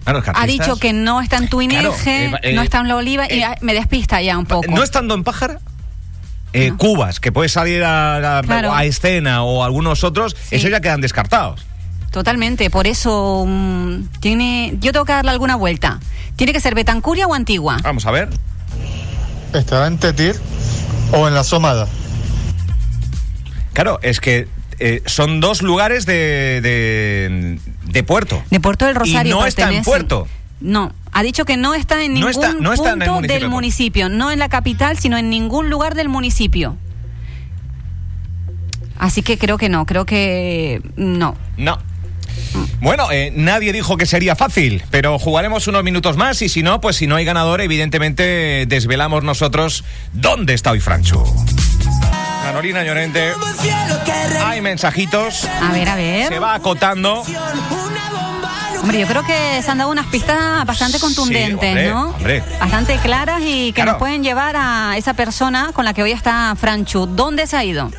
Claro, 0.04 0.24
que 0.24 0.32
ha 0.34 0.46
dicho 0.48 0.78
que 0.78 0.92
no 0.94 1.22
está 1.22 1.38
en 1.38 1.48
Tuineje, 1.50 2.30
Claro, 2.30 2.38
eh, 2.42 2.54
no 2.54 2.62
está 2.64 2.80
en 2.80 2.88
La 2.88 2.96
Oliva 2.96 3.32
y 3.32 3.44
ah, 3.44 3.56
me 3.62 3.74
despista 3.76 4.22
ya 4.22 4.38
un 4.38 4.46
poco. 4.46 4.70
No 4.72 4.82
estando 4.82 5.14
en 5.14 5.24
pájara. 5.24 5.60
Eh, 6.54 6.72
No. 6.72 6.78
Cubas, 6.78 7.20
que 7.20 7.32
puede 7.32 7.50
salir 7.50 7.84
a, 7.84 8.40
a- 8.40 8.42
Claro. 8.44 8.74
a 8.74 8.86
escena 8.86 9.44
o 9.44 9.64
algunos 9.64 10.04
otros, 10.04 10.36
Sí. 10.50 10.56
eso 10.56 10.68
ya 10.70 10.80
quedan 10.82 11.02
descartados. 11.02 11.66
Totalmente, 12.12 12.70
por 12.72 12.88
eso 12.88 13.46
mm, 13.48 14.06
tiene, 14.20 14.74
yo 14.80 14.92
tengo 14.92 15.06
que 15.06 15.14
darle 15.14 15.32
alguna 15.32 15.56
vuelta. 15.56 16.00
¿Tiene 16.36 16.54
que 16.54 16.60
ser 16.60 16.74
Betancuria 16.74 17.28
o 17.28 17.34
Antigua? 17.36 17.78
Vamos 17.84 18.06
a 18.06 18.12
ver. 18.12 18.30
¿Estará 19.54 19.88
en 19.88 19.98
Tetir 20.00 20.36
o 21.12 21.28
en 21.28 21.34
la 21.36 21.44
Somada? 21.44 21.88
Claro, 23.74 24.00
es 24.02 24.20
que 24.20 24.48
eh, 24.80 25.02
son 25.06 25.40
dos 25.42 25.62
lugares 25.62 26.06
de, 26.06 26.60
de, 26.62 27.60
de 27.92 28.04
puerto. 28.04 28.42
De 28.50 28.60
Puerto 28.60 28.86
del 28.86 28.96
Rosario. 28.96 29.36
Y 29.36 29.40
no 29.40 29.46
está 29.46 29.72
en. 29.72 29.84
Puerto. 29.84 30.28
No, 30.62 30.92
ha 31.12 31.24
dicho 31.24 31.46
que 31.46 31.58
no 31.58 31.74
está 31.74 32.04
en 32.04 32.14
No 32.14 32.28
ningún 32.28 32.30
está- 32.32 32.54
no 32.54 32.74
está 32.74 32.92
en 32.92 33.02
el 33.02 33.08
punto 33.08 33.14
municipio. 33.16 33.40
del 33.40 33.50
municipio, 33.50 34.10
no 34.10 34.32
en 34.32 34.40
la 34.40 34.50
capital, 34.50 34.98
sino 34.98 35.18
en 35.18 35.30
ningún 35.30 35.70
lugar 35.70 35.96
del 35.96 36.10
municipio. 36.10 36.78
Así 38.98 39.22
que 39.22 39.38
creo 39.38 39.58
que 39.58 39.70
no, 39.70 39.86
creo 39.86 40.06
que 40.06 40.82
no. 40.96 41.36
No. 41.58 41.80
Bueno, 42.82 43.12
eh, 43.12 43.32
nadie 43.36 43.72
dijo 43.74 43.98
que 43.98 44.06
sería 44.06 44.36
fácil, 44.36 44.84
pero 44.92 45.20
jugaremos 45.20 45.68
unos 45.68 45.84
minutos 45.84 46.18
más 46.18 46.42
y 46.42 46.50
si 46.50 46.64
no, 46.64 46.82
pues 46.82 46.96
si 46.98 47.08
no 47.08 47.16
hay 47.16 47.26
ganador, 47.26 47.62
evidentemente 47.62 48.66
desvelamos 48.68 49.24
nosotros 49.24 49.84
dónde 50.14 50.54
está 50.54 50.72
hoy 50.72 50.80
Francho. 50.80 51.24
Carolina 52.44 52.84
Llorente, 52.84 53.32
hay 54.44 54.62
mensajitos, 54.62 55.46
A 55.62 55.72
ver, 55.72 55.88
a 55.90 55.96
ver. 55.96 56.28
se 56.30 56.40
va 56.40 56.56
acotando. 56.56 57.24
Hombre, 58.82 59.00
yo 59.00 59.08
creo 59.08 59.24
que 59.26 59.62
se 59.62 59.70
han 59.70 59.78
dado 59.78 59.92
unas 59.92 60.06
pistas 60.08 60.66
bastante 60.66 61.00
contundentes, 61.00 61.70
hombre, 61.70 61.90
¿no? 61.90 62.10
hombre. 62.12 62.44
Bastante 62.60 62.98
claras 62.98 63.42
y 63.44 63.68
que 63.68 63.74
Claro. 63.74 63.92
nos 63.92 64.00
pueden 64.00 64.24
llevar 64.24 64.56
a 64.58 64.94
esa 64.98 65.14
persona 65.14 65.72
con 65.74 65.84
la 65.86 65.94
que 65.94 66.02
hoy 66.02 66.12
está 66.12 66.56
Franchu. 66.60 67.06
¿Dónde 67.06 67.46
se 67.46 67.58
ha 67.58 67.64
ido? 67.64 67.92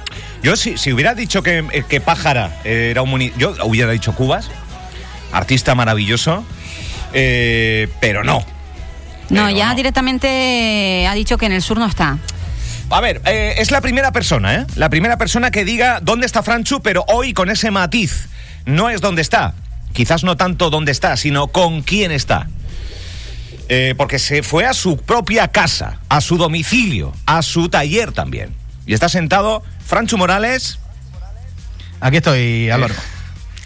Yo 0.42 0.56
si, 0.56 0.78
si 0.78 0.92
hubiera 0.92 1.14
dicho 1.14 1.42
que, 1.42 1.58
eh, 1.72 1.84
que 1.86 2.00
Pájara 2.00 2.56
era 2.64 3.02
un 3.02 3.10
muni- 3.10 3.32
yo 3.36 3.54
hubiera 3.64 3.92
dicho 3.92 4.14
Cubas, 4.14 4.50
artista 5.32 5.74
maravilloso, 5.74 6.44
eh, 7.12 7.88
pero 8.00 8.24
no. 8.24 8.38
No, 9.28 9.44
Pero 9.46 9.50
ya 9.50 9.68
no. 9.68 9.74
directamente 9.76 11.06
ha 11.06 11.14
dicho 11.14 11.36
que 11.38 11.46
en 11.46 11.52
el 11.52 11.62
sur 11.62 11.78
no 11.78 11.86
está. 11.86 12.16
A 12.88 13.00
ver, 13.00 13.20
eh, 13.26 13.54
es 13.58 13.70
la 13.70 13.80
primera 13.82 14.10
persona, 14.12 14.54
¿eh? 14.56 14.66
La 14.76 14.88
primera 14.88 15.18
persona 15.18 15.50
que 15.52 15.64
diga 15.64 16.00
dónde 16.02 16.26
está 16.26 16.42
Franchu, 16.42 16.80
pero 16.80 17.04
hoy 17.06 17.32
con 17.34 17.48
ese 17.50 17.70
matiz. 17.70 18.28
No 18.64 18.88
es 18.90 19.00
dónde 19.00 19.22
está. 19.22 19.54
Quizás 19.92 20.24
no 20.24 20.36
tanto 20.36 20.70
dónde 20.70 20.92
está, 20.92 21.16
sino 21.16 21.48
con 21.48 21.82
quién 21.82 22.12
está. 22.12 22.48
Eh, 23.68 23.94
porque 23.96 24.18
se 24.18 24.42
fue 24.42 24.66
a 24.66 24.72
su 24.72 24.96
propia 24.96 25.48
casa, 25.48 26.00
a 26.08 26.20
su 26.20 26.36
domicilio, 26.36 27.12
a 27.26 27.42
su 27.42 27.68
taller 27.68 28.12
también. 28.12 28.54
Y 28.86 28.94
está 28.94 29.08
sentado 29.08 29.62
Franchu 29.86 30.18
Morales. 30.18 30.78
Aquí 32.00 32.16
estoy, 32.16 32.70
Álvaro. 32.70 32.94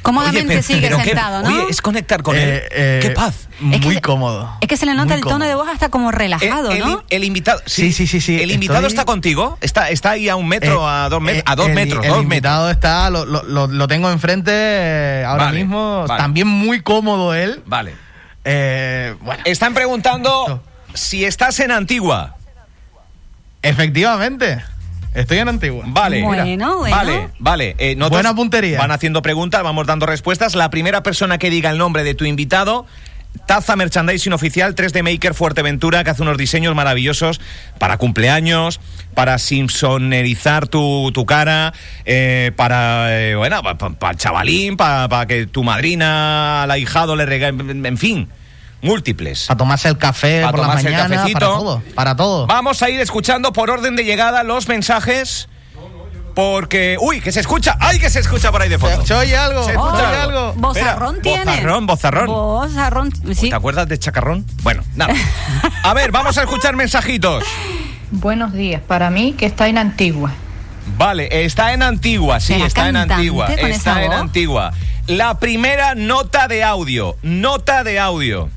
Cómodamente 0.04 0.52
Oye, 0.52 0.62
sigue 0.62 0.82
pero 0.82 0.98
qué- 0.98 1.04
sentado, 1.06 1.42
¿no? 1.42 1.48
Oye, 1.48 1.66
es 1.70 1.80
conectar 1.80 2.22
con 2.22 2.36
él. 2.36 2.48
Eh, 2.48 2.68
eh, 2.70 2.98
qué 3.02 3.10
paz. 3.10 3.48
Muy 3.58 3.74
Es 3.76 3.80
que- 3.96 4.00
cómodo. 4.02 4.52
Es 4.60 4.68
que 4.68 4.76
se 4.76 4.84
le 4.86 4.92
nota 4.92 5.06
Muy 5.06 5.14
el 5.14 5.20
tono 5.22 5.44
de 5.46 5.54
voz 5.54 5.66
hasta 5.66 5.88
como 5.88 6.12
relajado, 6.12 6.70
el, 6.70 6.76
el- 6.76 6.84
¿no? 6.84 7.04
el 7.08 7.24
invitado. 7.24 7.60
Sí, 7.66 7.90
sí, 7.92 8.06
sí, 8.06 8.20
sí, 8.20 8.40
El 8.40 8.50
invitado 8.50 8.86
está 8.86 9.04
contigo. 9.06 9.56
Está, 9.62 9.88
está 9.88 10.10
ahí 10.12 10.28
a 10.28 10.36
un 10.36 10.46
metro, 10.46 10.82
Eh, 10.82 10.90
a 10.92 11.08
dos, 11.08 11.22
met- 11.22 11.36
eh, 11.38 11.42
a 11.46 11.56
dos 11.56 11.68
el- 11.70 11.74
metros. 11.74 12.04
El 12.04 12.10
dos 12.12 12.22
invitado 12.22 12.70
está, 12.70 13.08
lo, 13.08 13.24
lo- 13.24 13.42
lo- 13.44 13.66
lo 13.66 13.88
tengo 13.88 14.10
enfrente 14.10 14.52
eh, 14.52 15.24
ahora 15.26 15.46
Vale, 15.46 15.58
mismo. 15.58 16.04
vale. 16.06 16.22
También 16.22 16.46
muy 16.48 16.82
cómodo 16.82 17.32
él. 17.34 17.62
Vale. 17.64 17.94
Eh, 18.44 19.16
bueno, 19.22 19.42
Están 19.46 19.72
preguntando 19.72 20.62
si 20.92 21.24
estás 21.24 21.58
en 21.60 21.70
Antigua. 21.70 22.36
efectivamente. 23.62 24.62
Estoy 25.14 25.38
en 25.38 25.48
Antigua. 25.48 25.84
Vale. 25.86 26.22
Bueno, 26.22 26.44
bueno. 26.44 26.80
Vale, 26.90 27.28
vale. 27.38 27.76
Eh, 27.78 27.96
Buena 27.96 28.34
puntería. 28.34 28.78
Van 28.78 28.90
haciendo 28.90 29.22
preguntas, 29.22 29.62
vamos 29.62 29.86
dando 29.86 30.06
respuestas. 30.06 30.56
La 30.56 30.70
primera 30.70 31.02
persona 31.02 31.38
que 31.38 31.50
diga 31.50 31.70
el 31.70 31.78
nombre 31.78 32.02
de 32.02 32.14
tu 32.14 32.24
invitado. 32.24 32.86
Taza 33.46 33.74
Merchandising 33.76 34.32
Oficial 34.32 34.74
3D 34.74 35.02
Maker 35.02 35.34
Fuerteventura, 35.34 36.04
que 36.04 36.10
hace 36.10 36.22
unos 36.22 36.38
diseños 36.38 36.74
maravillosos 36.74 37.40
para 37.78 37.98
cumpleaños, 37.98 38.80
para 39.12 39.38
simpsonerizar 39.38 40.68
tu, 40.68 41.10
tu 41.12 41.26
cara, 41.26 41.72
eh, 42.04 42.52
para, 42.54 43.20
eh, 43.20 43.34
bueno, 43.34 43.60
para 43.62 44.12
el 44.12 44.18
chavalín, 44.18 44.76
para 44.76 45.26
que 45.26 45.46
tu 45.46 45.64
madrina 45.64 46.62
al 46.62 46.70
ahijado 46.70 47.16
le 47.16 47.26
regale, 47.26 47.88
en 47.88 47.98
fin, 47.98 48.28
múltiples. 48.84 49.46
Para 49.46 49.58
tomarse 49.58 49.88
el 49.88 49.98
café 49.98 50.42
Pa' 50.42 50.50
por 50.50 50.60
la 50.60 50.66
tomarse 50.66 50.86
el 50.88 50.92
mañana, 50.94 51.16
cafecito. 51.16 51.40
para 51.40 51.52
todo. 51.58 51.82
Para 51.94 52.16
todo. 52.16 52.46
Vamos 52.46 52.82
a 52.82 52.90
ir 52.90 53.00
escuchando 53.00 53.52
por 53.52 53.70
orden 53.70 53.96
de 53.96 54.04
llegada 54.04 54.42
los 54.44 54.68
mensajes. 54.68 55.48
Porque. 56.34 56.96
¡Uy! 57.00 57.20
Que 57.20 57.30
se 57.30 57.38
escucha. 57.40 57.76
¡Ay! 57.80 57.98
Que 58.00 58.10
se 58.10 58.18
escucha 58.18 58.50
por 58.50 58.60
ahí 58.60 58.68
de 58.68 58.78
fondo. 58.78 59.06
¿Se 59.06 59.14
oye 59.14 59.36
algo? 59.36 59.60
Se 59.60 59.66
¿Se 59.70 59.72
escucha 59.76 60.08
oye 60.10 60.16
algo. 60.20 60.52
Bozarrón 60.56 61.22
tiene. 61.22 61.44
bozarrón, 61.44 61.86
bozarrón. 61.86 62.26
Bozarrón, 62.26 63.12
sí. 63.34 63.50
¿Te 63.50 63.54
acuerdas 63.54 63.86
de 63.88 63.98
Chacarrón? 63.98 64.44
Bueno, 64.62 64.82
nada. 64.96 65.14
A 65.84 65.94
ver, 65.94 66.10
vamos 66.10 66.36
a 66.36 66.42
escuchar 66.42 66.74
mensajitos. 66.74 67.44
Buenos 68.10 68.52
días, 68.52 68.82
para 68.86 69.10
mí 69.10 69.32
que 69.38 69.46
está 69.46 69.68
en 69.68 69.78
Antigua. 69.78 70.32
Vale, 70.98 71.44
está 71.44 71.72
en 71.72 71.82
Antigua, 71.82 72.40
sí, 72.40 72.54
¿Será 72.54 72.66
está 72.66 72.88
en 72.88 72.96
Antigua. 72.96 73.46
Está 73.46 74.04
en? 74.04 74.12
Antigua. 74.12 74.72
La 75.06 75.38
primera 75.38 75.94
nota 75.94 76.48
de 76.48 76.64
audio. 76.64 77.16
Nota 77.22 77.84
de 77.84 77.98
audio. 77.98 78.50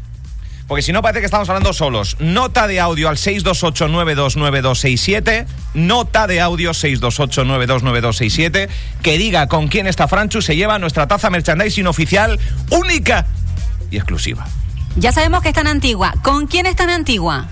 Porque 0.67 0.81
si 0.81 0.91
no 0.91 1.01
parece 1.01 1.21
que 1.21 1.25
estamos 1.25 1.47
hablando 1.47 1.71
solos. 1.71 2.17
Nota 2.19 2.67
de 2.67 2.81
audio 2.81 3.07
al 3.07 3.15
628929267. 3.17 5.45
Nota 5.73 6.27
de 6.27 6.41
audio 6.41 6.71
628929267. 6.71 8.67
Que 9.01 9.17
diga 9.17 9.47
con 9.47 9.69
quién 9.69 9.87
está 9.87 10.09
Franchu. 10.09 10.41
Se 10.41 10.57
lleva 10.57 10.77
nuestra 10.77 11.07
taza 11.07 11.29
merchandising 11.29 11.87
oficial 11.87 12.37
única 12.69 13.25
y 13.89 13.95
exclusiva. 13.95 14.45
Ya 14.97 15.13
sabemos 15.13 15.41
que 15.41 15.47
está 15.49 15.61
en 15.61 15.67
Antigua. 15.67 16.13
¿Con 16.21 16.47
quién 16.47 16.65
está 16.65 16.83
en 16.83 16.89
Antigua? 16.89 17.45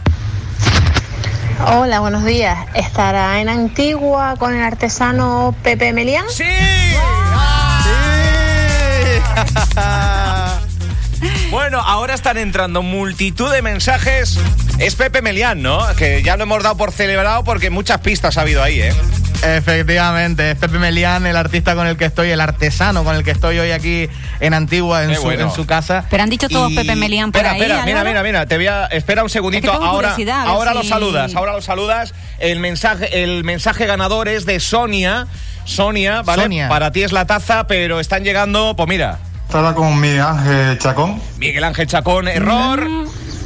Hola, 1.68 2.02
buenos 2.02 2.26
días. 2.26 2.68
¿Estará 2.74 3.40
en 3.40 3.48
Antigua 3.48 4.36
con 4.38 4.54
el 4.54 4.62
artesano 4.62 5.56
Pepe 5.64 5.94
Melián? 5.94 6.26
¡Sí! 6.30 6.44
Bueno, 11.52 11.80
ahora 11.80 12.14
están 12.14 12.38
entrando 12.38 12.82
multitud 12.82 13.52
de 13.52 13.62
mensajes. 13.62 14.38
Es 14.80 14.96
Pepe 14.96 15.22
Melián, 15.22 15.62
¿no? 15.62 15.80
Que 15.96 16.22
ya 16.24 16.36
lo 16.38 16.44
hemos 16.44 16.62
dado 16.64 16.76
por 16.78 16.92
celebrado 16.92 17.44
porque 17.44 17.70
muchas 17.70 18.00
pistas 18.02 18.38
ha 18.38 18.42
habido 18.42 18.62
ahí, 18.62 18.82
¿eh? 18.82 18.94
Efectivamente, 19.58 20.52
es 20.52 20.58
Pepe 20.58 20.80
Melián, 20.80 21.26
el 21.28 21.36
artista 21.36 21.76
con 21.76 21.88
el 21.88 21.98
que 21.98 22.06
estoy, 22.06 22.32
el 22.32 22.42
artesano 22.42 23.04
con 23.04 23.16
el 23.16 23.24
que 23.24 23.32
estoy 23.32 23.60
hoy 23.60 23.72
aquí 23.72 24.10
en 24.40 24.54
Antigua, 24.54 25.04
en, 25.04 25.16
su, 25.16 25.22
bueno. 25.22 25.44
en 25.46 25.52
su 25.52 25.66
casa. 25.66 26.06
Pero 26.10 26.24
han 26.24 26.30
dicho 26.30 26.50
todos 26.50 26.72
Y- 26.72 26.76
Pepe 26.76 26.96
Melián 26.96 27.32
por 27.32 27.40
Espera, 27.42 27.54
ahí. 27.54 27.62
espera, 27.62 27.86
mira, 27.86 28.04
mira, 28.04 28.24
mira, 28.24 28.46
te 28.48 28.56
voy 28.58 28.68
a 28.68 28.86
espera 28.88 29.24
un 29.24 29.30
segundito. 29.30 29.68
Es 29.68 29.72
que 29.72 29.78
tengo 29.78 29.86
ahora 29.90 30.16
ahora 30.46 30.74
lo 30.74 30.84
saludas, 30.84 31.36
ahora 31.36 31.54
lo 31.54 31.62
saludas. 31.62 32.14
El 32.40 32.60
mensaje 32.60 33.24
el 33.24 33.44
mensaje 33.44 33.86
ganador 33.86 34.28
es 34.28 34.46
de 34.46 34.60
Sonia. 34.60 35.28
Sonia, 35.64 36.22
¿vale? 36.22 36.44
Sonia. 36.44 36.70
Para 36.70 36.92
ti 36.92 37.04
es 37.04 37.12
la 37.12 37.26
taza, 37.26 37.66
pero 37.68 38.00
están 38.00 38.24
llegando, 38.24 38.76
pues 38.76 38.88
mira, 38.90 39.20
Estará 39.56 39.74
con 39.74 39.98
mi 40.02 40.18
Ángel 40.18 40.78
Chacón. 40.80 41.22
Miguel 41.38 41.64
Ángel 41.64 41.88
Chacón, 41.88 42.28
error. 42.28 42.86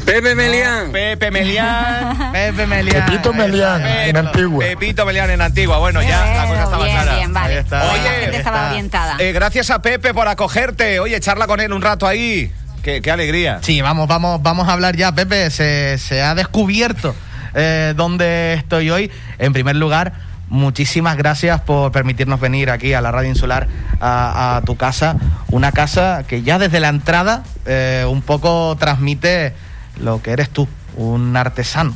Pepe 0.08 0.34
Melián. 0.34 0.92
Pepe 0.92 1.30
Melián. 1.30 2.32
Pepe 2.34 2.66
Melián. 2.66 3.06
Pepito 3.06 3.32
Melián, 3.32 3.86
en 3.86 4.18
Antigua. 4.18 4.66
Pepito 4.66 5.06
Melián 5.06 5.30
en 5.30 5.40
Antigua. 5.40 5.78
Bueno, 5.78 6.02
ya 6.02 6.26
la 6.36 6.48
cosa 6.48 6.64
estaba 6.64 6.84
bien, 6.86 6.96
clara. 6.98 7.16
bien, 7.16 7.32
vale. 7.36 7.54
Ahí 7.54 7.60
está. 7.60 7.84
La 7.84 7.92
Oye, 7.94 8.02
gente 8.22 8.38
estaba 8.38 8.58
está. 8.58 8.70
orientada. 8.72 9.16
Eh, 9.20 9.32
gracias 9.34 9.70
a 9.70 9.84
Pepe 9.84 10.12
por 10.16 10.28
acogerte. 10.28 11.00
Oye, 11.00 11.20
charla 11.20 11.46
con 11.46 11.60
él 11.60 11.72
un 11.74 11.84
rato 11.84 12.08
ahí. 12.08 12.52
Qué, 12.82 13.04
qué 13.04 13.12
alegría. 13.12 13.60
Sí, 13.62 13.80
vamos, 13.82 14.08
vamos, 14.08 14.42
vamos 14.42 14.68
a 14.68 14.74
hablar 14.74 14.96
ya, 14.96 15.12
Pepe. 15.12 15.52
Se, 15.52 16.00
se 16.00 16.24
ha 16.24 16.34
descubierto 16.34 17.14
eh, 17.54 17.94
dónde 17.96 18.56
estoy 18.56 18.90
hoy. 18.90 19.12
En 19.38 19.54
primer 19.54 19.76
lugar, 19.76 20.14
muchísimas 20.50 21.18
gracias 21.18 21.62
por 21.62 21.92
permitirnos 21.92 22.40
venir 22.40 22.70
aquí 22.70 22.94
a 22.94 23.02
la 23.02 23.12
Radio 23.12 23.30
Insular, 23.30 23.68
a, 24.00 24.58
a 24.58 24.62
tu 24.62 24.76
casa. 24.76 25.16
Una 25.50 25.72
casa 25.72 26.24
que 26.28 26.42
ya 26.42 26.60
desde 26.60 26.80
la 26.80 26.90
entrada 26.90 27.44
eh, 27.66 28.06
un 28.10 28.22
poco 28.22 28.76
transmite 28.78 29.54
lo 30.00 30.22
que 30.22 30.32
eres 30.32 30.50
tú, 30.50 30.68
un 30.96 31.36
artesano. 31.36 31.94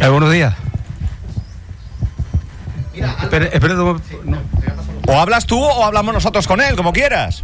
Eh, 0.00 0.08
buenos 0.08 0.32
días. 0.32 0.54
Espera, 3.22 3.46
espera, 3.46 3.74
no, 3.74 3.94
no. 4.24 4.38
O 5.06 5.18
hablas 5.18 5.46
tú 5.46 5.62
o 5.62 5.84
hablamos 5.84 6.14
nosotros 6.14 6.46
con 6.46 6.60
él, 6.60 6.76
como 6.76 6.92
quieras. 6.92 7.42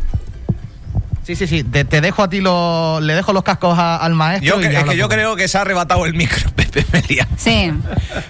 Sí, 1.37 1.47
sí, 1.47 1.59
sí. 1.59 1.65
Te, 1.65 1.85
te 1.85 2.01
dejo 2.01 2.23
a 2.25 2.29
ti, 2.31 2.41
lo, 2.41 3.01
le 3.01 3.15
dejo 3.15 3.33
los 3.33 3.45
cascos 3.45 3.79
a- 3.79 3.97
al 3.99 4.15
maestro. 4.15 4.49
Yo, 4.57 4.61
y 4.61 4.69
que- 4.69 4.77
es 4.79 4.85
que 4.85 4.97
yo 4.97 5.05
tú. 5.09 5.15
creo 5.15 5.37
que 5.37 5.47
se 5.47 5.59
ha 5.59 5.61
arrebatado 5.61 6.05
el 6.07 6.15
micro, 6.15 6.51
Pepe 6.57 6.85
Melián. 6.93 7.29
Sí. 7.37 7.51
Él 7.67 7.75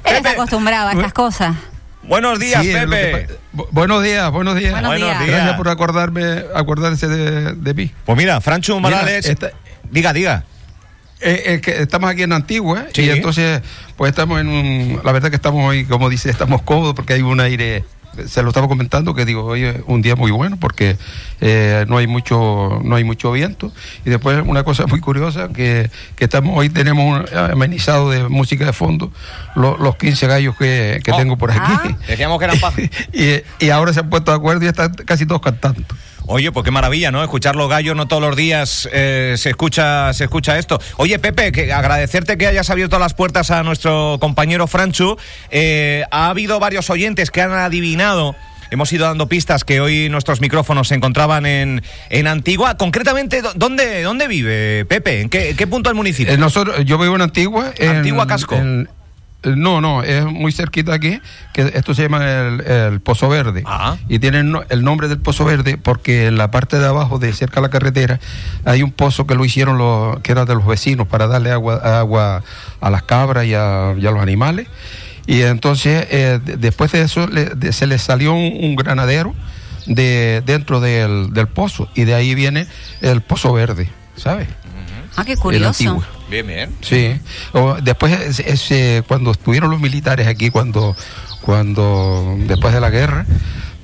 Pepe. 0.02 0.16
está 0.19 0.30
acostumbrado 0.33 0.88
a 0.88 0.92
estas 0.92 1.12
cosas. 1.14 1.57
Buenos 2.02 2.38
días, 2.38 2.62
Sí, 2.62 2.73
Pepe. 2.73 3.28
Bu- 3.54 3.69
buenos 3.71 4.02
días, 4.02 4.30
buenos 4.30 4.54
días. 4.57 4.73
Buenos 4.73 4.97
días. 4.97 5.26
Gracias 5.26 5.54
por 5.57 5.69
acordarme, 5.71 6.45
acordarse 6.54 7.09
de, 7.09 7.54
de 7.54 7.75
mí. 7.75 7.90
Pues 8.04 8.19
mira, 8.19 8.40
Franchu 8.42 8.76
Mira, 8.76 8.90
Morales. 8.97 9.26
esta- 9.26 9.50
Diga, 9.90 10.12
diga. 10.12 10.45
Eh, 11.23 11.42
es 11.54 11.61
que 11.61 11.83
estamos 11.83 12.11
aquí 12.11 12.23
en 12.23 12.33
Antigua 12.33 12.87
Sí. 12.95 13.02
y 13.02 13.11
entonces 13.11 13.61
pues 13.97 14.11
estamos 14.11 14.40
en 14.40 14.49
un... 14.49 15.00
La 15.04 15.12
verdad 15.12 15.28
que 15.30 15.37
estamos 15.37 15.69
hoy, 15.69 15.85
como 15.85 16.09
dice, 16.09 16.30
estamos 16.30 16.62
cómodos 16.62 16.95
porque 16.95 17.12
hay 17.14 17.23
un 17.23 17.40
aire... 17.40 17.85
Se 18.26 18.43
lo 18.43 18.49
estaba 18.49 18.67
comentando 18.69 19.14
que 19.14 19.25
digo, 19.25 19.45
hoy 19.45 19.64
es 19.64 19.76
un 19.87 20.02
día 20.02 20.17
muy 20.17 20.31
bueno 20.33 20.57
porque 20.59 20.97
eh, 21.40 21.85
no 21.88 21.97
hay 21.99 22.07
mucho 22.07 22.81
no 22.85 22.97
hay 22.97 23.05
mucho 23.05 23.31
viento 23.33 23.73
y 24.05 24.11
después 24.11 24.43
una 24.45 24.64
cosa 24.64 24.87
muy 24.87 25.00
curiosa 25.00 25.49
que, 25.49 25.90
que 26.17 26.25
estamos 26.25 26.59
hoy 26.59 26.69
tenemos 26.71 27.21
un 27.31 27.38
amenizado 27.38 28.11
de 28.11 28.29
música 28.29 28.64
de 28.67 28.73
fondo 28.73 29.12
lo- 29.55 29.76
los 29.79 29.97
15 29.97 30.26
gallos 30.26 30.57
que, 30.57 31.00
que 31.05 31.12
Oh. 31.12 31.17
tengo 31.17 31.37
por 31.38 31.50
aquí 31.52 31.61
Ah. 31.62 31.97
Decíamos 32.09 32.38
que 32.38 32.45
eran 32.47 32.59
y, 33.61 33.64
y 33.64 33.71
ahora 33.71 33.93
se 33.93 34.00
han 34.00 34.11
puesto 34.11 34.33
de 34.33 34.37
acuerdo 34.38 34.64
y 34.64 34.69
están 34.69 34.93
casi 34.95 35.25
todos 35.25 35.40
cantando 35.40 35.83
Oye, 36.32 36.52
pues 36.52 36.64
qué 36.64 36.70
maravilla, 36.70 37.10
¿no? 37.10 37.22
Escuchar 37.22 37.56
los 37.56 37.68
gallos, 37.68 37.96
no 37.96 38.06
todos 38.06 38.22
los 38.22 38.37
días 38.37 38.88
eh, 38.92 39.34
se 39.37 39.50
escucha 39.50 40.12
se 40.12 40.25
escucha 40.25 40.58
esto. 40.58 40.80
Oye, 40.96 41.18
Pepe, 41.18 41.50
que 41.50 41.72
agradecerte 41.72 42.38
que 42.38 42.46
hayas 42.46 42.70
abierto 42.70 42.99
las 43.00 43.14
puertas 43.14 43.50
a 43.50 43.64
nuestro 43.64 44.18
compañero 44.20 44.68
Franchu. 44.68 45.16
Eh, 45.50 46.04
ha 46.12 46.28
habido 46.28 46.60
varios 46.60 46.88
oyentes 46.88 47.32
que 47.32 47.42
han 47.42 47.50
adivinado. 47.52 48.37
Hemos 48.70 48.92
ido 48.92 49.06
dando 49.06 49.26
pistas 49.28 49.64
que 49.64 49.80
hoy 49.80 50.08
nuestros 50.08 50.40
micrófonos 50.40 50.87
se 50.87 50.94
encontraban 50.94 51.44
en, 51.46 51.82
en 52.10 52.26
Antigua. 52.28 52.76
Concretamente, 52.76 53.42
¿dó- 53.42 53.52
¿dónde, 53.56 54.02
dónde 54.02 54.28
vive 54.28 54.84
Pepe? 54.84 55.22
¿En 55.22 55.28
qué, 55.28 55.56
qué 55.58 55.66
punto 55.66 55.90
del 55.90 55.96
municipio? 55.96 56.32
Eh, 56.32 56.38
nosotros, 56.38 56.76
yo 56.84 56.96
vivo 56.96 57.16
en 57.16 57.22
Antigua. 57.22 57.72
en- 57.76 57.96
Antigua 57.96 58.28
Casco. 58.28 58.54
en- 58.54 58.88
no, 59.42 59.80
no, 59.80 60.02
es 60.02 60.25
muy 60.25 60.52
cerquita 60.52 60.92
aquí, 60.94 61.20
que 61.54 61.73
esto 61.75 61.94
se 61.94 62.02
llama 62.02 62.25
el, 62.25 62.61
el 62.61 63.00
Pozo 63.00 63.28
Verde. 63.28 63.62
Ah. 63.66 63.97
Y 64.09 64.18
tiene 64.18 64.40
el 64.40 64.50
no- 64.50 64.62
el 64.68 64.82
nombre 64.85 65.09
del 65.09 65.18
Pozo 65.18 65.44
Verde 65.44 65.78
porque 65.78 66.26
en 66.26 66.37
la 66.37 66.50
parte 66.50 66.78
de 66.78 66.87
abajo, 66.87 67.18
de 67.18 67.32
cerca 67.32 67.61
a 67.61 67.62
la 67.62 67.70
carretera, 67.70 68.20
hay 68.64 68.82
un 68.82 68.92
pozo 68.92 69.26
que 69.26 69.35
lo 69.35 69.44
hicieron, 69.44 69.78
los, 69.78 70.20
que 70.20 70.32
era 70.32 70.44
de 70.44 70.54
los 70.54 70.66
vecinos, 70.66 71.06
para 71.09 71.26
darle 71.26 71.50
agua, 71.52 71.76
agua 72.00 72.42
a 72.80 72.90
las 72.90 73.02
cabras 73.04 73.47
y 73.47 73.54
a, 73.54 73.94
y 73.99 74.06
a 74.06 74.11
los 74.11 74.20
animales. 74.23 74.66
Y 75.26 75.42
entonces, 75.42 76.06
eh, 76.11 76.40
de- 76.44 76.56
después 76.56 76.92
de 76.92 77.02
eso, 77.02 77.26
le- 77.26 77.47
de- 77.47 77.73
se 77.73 77.87
le 77.87 77.99
salió 77.99 78.32
un, 78.35 78.52
un 78.62 78.76
granadero 78.76 79.35
de, 79.87 80.42
dentro 80.44 80.80
del, 80.80 81.32
del 81.32 81.47
pozo. 81.47 81.88
Y 81.94 82.04
de 82.04 82.14
ahí 82.14 82.35
viene 82.35 82.66
el 83.00 83.20
Pozo 83.23 83.52
Verde, 83.52 83.88
¿sabes? 84.16 84.49
Ah, 85.20 85.24
qué 85.24 85.36
curioso. 85.36 86.02
Bien, 86.30 86.46
bien. 86.46 86.70
Sí. 86.80 87.12
O 87.52 87.74
después, 87.82 88.12
es- 88.20 88.40
es, 88.40 88.70
eh, 88.70 89.02
cuando 89.06 89.32
estuvieron 89.32 89.70
los 89.70 89.80
militares 89.80 90.26
aquí, 90.26 90.50
cuando, 90.50 90.94
cuando 91.42 92.36
después 92.46 92.72
de 92.72 92.80
la 92.80 92.90
guerra, 92.90 93.26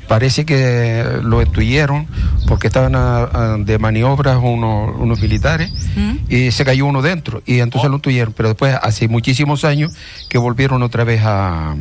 parece 0.09 0.45
que 0.47 1.05
lo 1.23 1.43
entuyeron 1.43 2.07
porque 2.47 2.69
estaban 2.69 2.95
a- 2.95 3.25
a- 3.25 3.57
de 3.59 3.79
maniobras 3.79 4.39
unos, 4.41 4.95
unos 4.97 5.19
militares 5.21 5.73
¿Mm? 5.97 6.17
y 6.33 6.53
se 6.53 6.65
cayó 6.65 6.87
uno 6.87 7.03
dentro 7.03 7.43
y 7.45 7.59
entonces 7.59 7.91
lo 7.91 7.97
entuyeron. 7.97 8.33
Pero 8.33 8.51
después, 8.51 8.77
hace 8.81 9.09
muchísimos 9.09 9.65
años, 9.65 9.93
que 10.29 10.39
volvieron 10.39 10.83
otra 10.85 11.03
vez 11.03 11.23
a, 11.25 11.75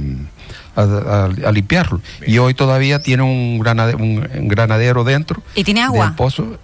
a, 0.76 0.82
a- 0.82 1.26
a 1.48 1.52
limpiarlo. 1.52 2.02
Y 2.26 2.38
hoy 2.38 2.54
todavía 2.54 3.02
tiene 3.02 3.24
un 3.24 3.60
granadero, 3.60 3.98
un, 3.98 4.28
un 4.38 4.48
granadero 4.48 5.04
dentro. 5.04 5.42
¿Y 5.56 5.64
tiene 5.64 5.82
agua? 5.82 6.06
del 6.08 6.16
pozo. 6.16 6.58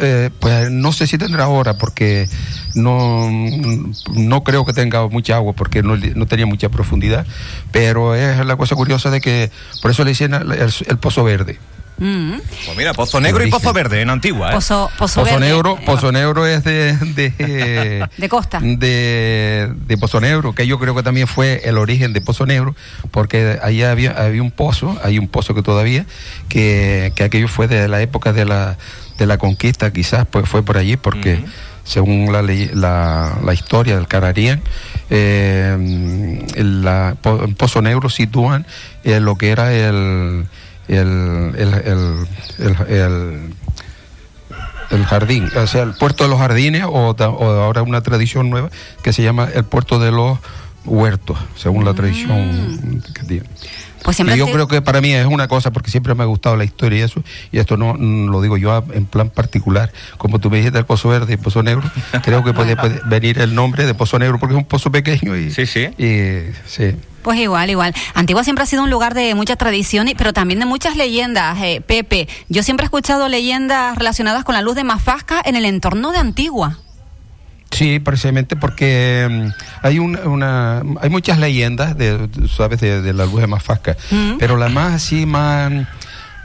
Eh, 0.00 0.30
pues 0.40 0.70
no 0.70 0.92
sé 0.92 1.06
si 1.06 1.18
tendrá 1.18 1.44
ahora, 1.44 1.78
porque 1.78 2.28
no, 2.74 3.28
no 4.14 4.44
creo 4.44 4.64
que 4.64 4.72
tenga 4.72 5.06
mucha 5.08 5.36
agua, 5.36 5.52
porque 5.52 5.82
no, 5.82 5.96
no 5.96 6.26
tenía 6.26 6.46
mucha 6.46 6.68
profundidad. 6.68 7.26
Pero 7.70 8.14
es 8.14 8.44
la 8.44 8.56
cosa 8.56 8.74
curiosa 8.74 9.10
de 9.10 9.20
que 9.20 9.50
por 9.80 9.90
eso 9.90 10.04
le 10.04 10.10
dicen 10.10 10.34
el, 10.34 10.52
el- 10.52 10.72
el 10.86 10.98
pozo 10.98 11.24
verde. 11.24 11.58
Mm. 11.98 12.32
Pues 12.64 12.76
mira, 12.76 12.94
Pozo 12.94 13.20
Negro 13.20 13.44
y. 13.46 13.50
Pozo 13.50 13.72
Verde 13.72 14.00
en 14.00 14.10
Antigua. 14.10 14.50
¿eh? 14.50 14.54
Pozo, 14.54 14.90
pozo, 14.98 15.20
Pozo 15.20 15.24
Verde. 15.38 15.46
Negro, 15.52 15.78
Eh, 15.80 15.82
Pozo 15.86 16.10
Negro 16.10 16.46
es 16.46 16.64
de, 16.64 16.96
de, 16.96 18.08
De 18.16 18.28
costa. 18.28 18.58
de, 18.60 19.72
de 19.86 19.98
Pozo 19.98 20.20
Negro, 20.20 20.52
que 20.54 20.66
yo 20.66 20.78
creo 20.80 20.94
que 20.96 21.02
también 21.02 21.26
fue 21.28 21.60
el 21.64 21.78
origen 21.78 22.12
de 22.12 22.20
Pozo 22.20 22.44
Negro, 22.46 22.74
porque 23.12 23.58
allá 23.62 23.90
había, 23.92 24.10
había 24.12 24.42
un 24.42 24.50
pozo, 24.50 24.98
hay 25.04 25.18
un 25.18 25.28
pozo 25.28 25.54
que 25.54 25.62
todavía, 25.62 26.06
que, 26.48 27.12
que 27.14 27.24
aquello 27.24 27.46
fue 27.48 27.68
de 27.68 27.86
la 27.88 28.00
época 28.02 28.32
de 28.32 28.46
la, 28.46 28.78
de 29.18 29.26
la 29.26 29.38
conquista, 29.38 29.92
quizás 29.92 30.26
pues 30.28 30.48
fue 30.48 30.62
por 30.64 30.78
allí, 30.78 30.96
porque 30.96 31.44
según 31.84 32.32
la, 32.32 32.42
ley- 32.42 32.70
la, 32.74 33.38
la 33.44 33.54
historia 33.54 33.96
del 33.96 34.08
Cararían, 34.08 34.60
eh, 35.10 36.42
la, 36.56 37.16
en 37.24 37.54
Pozo 37.54 37.82
Negro 37.82 38.08
sitúan 38.08 38.66
eh, 39.04 39.20
lo 39.20 39.36
que 39.36 39.50
era 39.50 39.72
el, 39.72 40.46
el, 40.88 41.54
el, 41.56 41.74
el- 41.74 42.26
el- 44.90 45.04
jardín, 45.04 45.48
o 45.56 45.66
sea, 45.66 45.82
el 45.84 45.94
puerto 45.94 46.24
de 46.24 46.30
los 46.30 46.38
jardines 46.38 46.84
o, 46.86 47.16
ahora 47.18 47.82
una 47.82 48.02
tradición 48.02 48.50
nueva 48.50 48.70
que 49.02 49.12
se 49.14 49.22
llama 49.22 49.48
el 49.54 49.64
puerto 49.64 49.98
de 49.98 50.10
los 50.12 50.38
huertos, 50.84 51.38
según 51.56 51.84
la 51.84 51.94
tradición 51.94 53.02
que 53.14 53.22
tiene. 53.22 53.46
Pues 54.02 54.16
siempre 54.16 54.36
Y 54.36 54.38
yo 54.38 54.46
te- 54.46 54.52
creo 54.52 54.68
que 54.68 54.82
para 54.82 55.00
mí 55.00 55.12
es 55.12 55.26
una 55.26 55.48
cosa, 55.48 55.70
porque 55.70 55.90
siempre 55.90 56.14
me 56.14 56.22
ha 56.22 56.26
gustado 56.26 56.56
la 56.56 56.64
historia 56.64 56.98
y 56.98 57.02
eso, 57.02 57.22
y 57.52 57.58
esto 57.58 57.76
no 57.76 57.94
mm, 57.94 58.26
lo 58.30 58.40
digo 58.42 58.56
yo 58.56 58.72
a- 58.72 58.84
en 58.94 59.06
plan 59.06 59.30
particular, 59.30 59.92
como 60.18 60.38
tú 60.40 60.50
me 60.50 60.58
dijiste 60.58 60.78
el 60.78 60.84
Pozo 60.86 61.08
Verde 61.08 61.26
y 61.32 61.34
el 61.34 61.38
Pozo 61.38 61.62
Negro, 61.62 61.82
creo 62.24 62.42
que 62.44 62.52
puede, 62.52 62.76
puede 62.76 63.00
venir 63.06 63.38
el 63.38 63.54
nombre 63.54 63.86
de 63.86 63.94
Pozo 63.94 64.18
Negro, 64.18 64.38
porque 64.38 64.54
es 64.54 64.58
un 64.58 64.64
pozo 64.66 64.90
pequeño 64.90 65.36
y... 65.36 65.50
Sí, 65.50 65.66
sí. 65.66 65.88
y- 65.98 66.52
sí. 66.66 66.96
Pues 67.22 67.38
igual, 67.38 67.70
igual. 67.70 67.94
Antigua 68.14 68.42
siempre 68.42 68.64
ha 68.64 68.66
sido 68.66 68.82
un 68.82 68.90
lugar 68.90 69.14
de 69.14 69.34
mucha 69.36 69.54
tradición, 69.54 70.08
y- 70.08 70.14
pero 70.16 70.32
también 70.32 70.58
de 70.58 70.66
muchas 70.66 70.96
leyendas, 70.96 71.56
eh, 71.62 71.80
Pepe. 71.86 72.26
Yo 72.48 72.64
siempre 72.64 72.84
he 72.84 72.86
escuchado 72.86 73.28
leyendas 73.28 73.96
relacionadas 73.96 74.42
con 74.44 74.54
la 74.56 74.62
luz 74.62 74.74
de 74.74 74.82
Mafasca 74.82 75.40
en 75.44 75.54
el 75.54 75.64
entorno 75.64 76.10
de 76.10 76.18
Antigua. 76.18 76.78
Sí, 77.72 77.98
precisamente 77.98 78.54
porque 78.54 79.26
mm, 79.28 79.84
hay 79.86 79.98
una, 79.98 80.20
una- 80.20 80.82
hay 81.00 81.10
muchas 81.10 81.38
leyendas 81.38 81.96
de, 81.98 82.28
sabes, 82.54 82.80
de, 82.80 83.02
de 83.02 83.12
la 83.12 83.24
luz 83.26 83.40
de 83.40 83.46
Mafasca, 83.48 83.96
Mm. 84.10 84.34
pero 84.38 84.56
la 84.56 84.68
más 84.68 84.92
así 84.94 85.26
más 85.26 85.72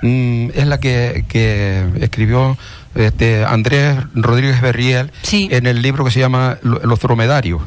mm, 0.01 0.49
es 0.55 0.65
la 0.67 0.79
que, 0.79 1.25
que 1.27 1.85
escribió 2.01 2.57
este 2.95 3.43
Andrés 3.45 3.97
Rodríguez 4.15 4.61
Berriel 4.61 5.11
Sí. 5.21 5.49
en 5.51 5.67
el 5.67 5.81
libro 5.81 6.03
que 6.05 6.11
se 6.11 6.19
llama 6.19 6.57
Lo- 6.63 6.79
Los 6.79 6.99
dromedarios. 6.99 7.61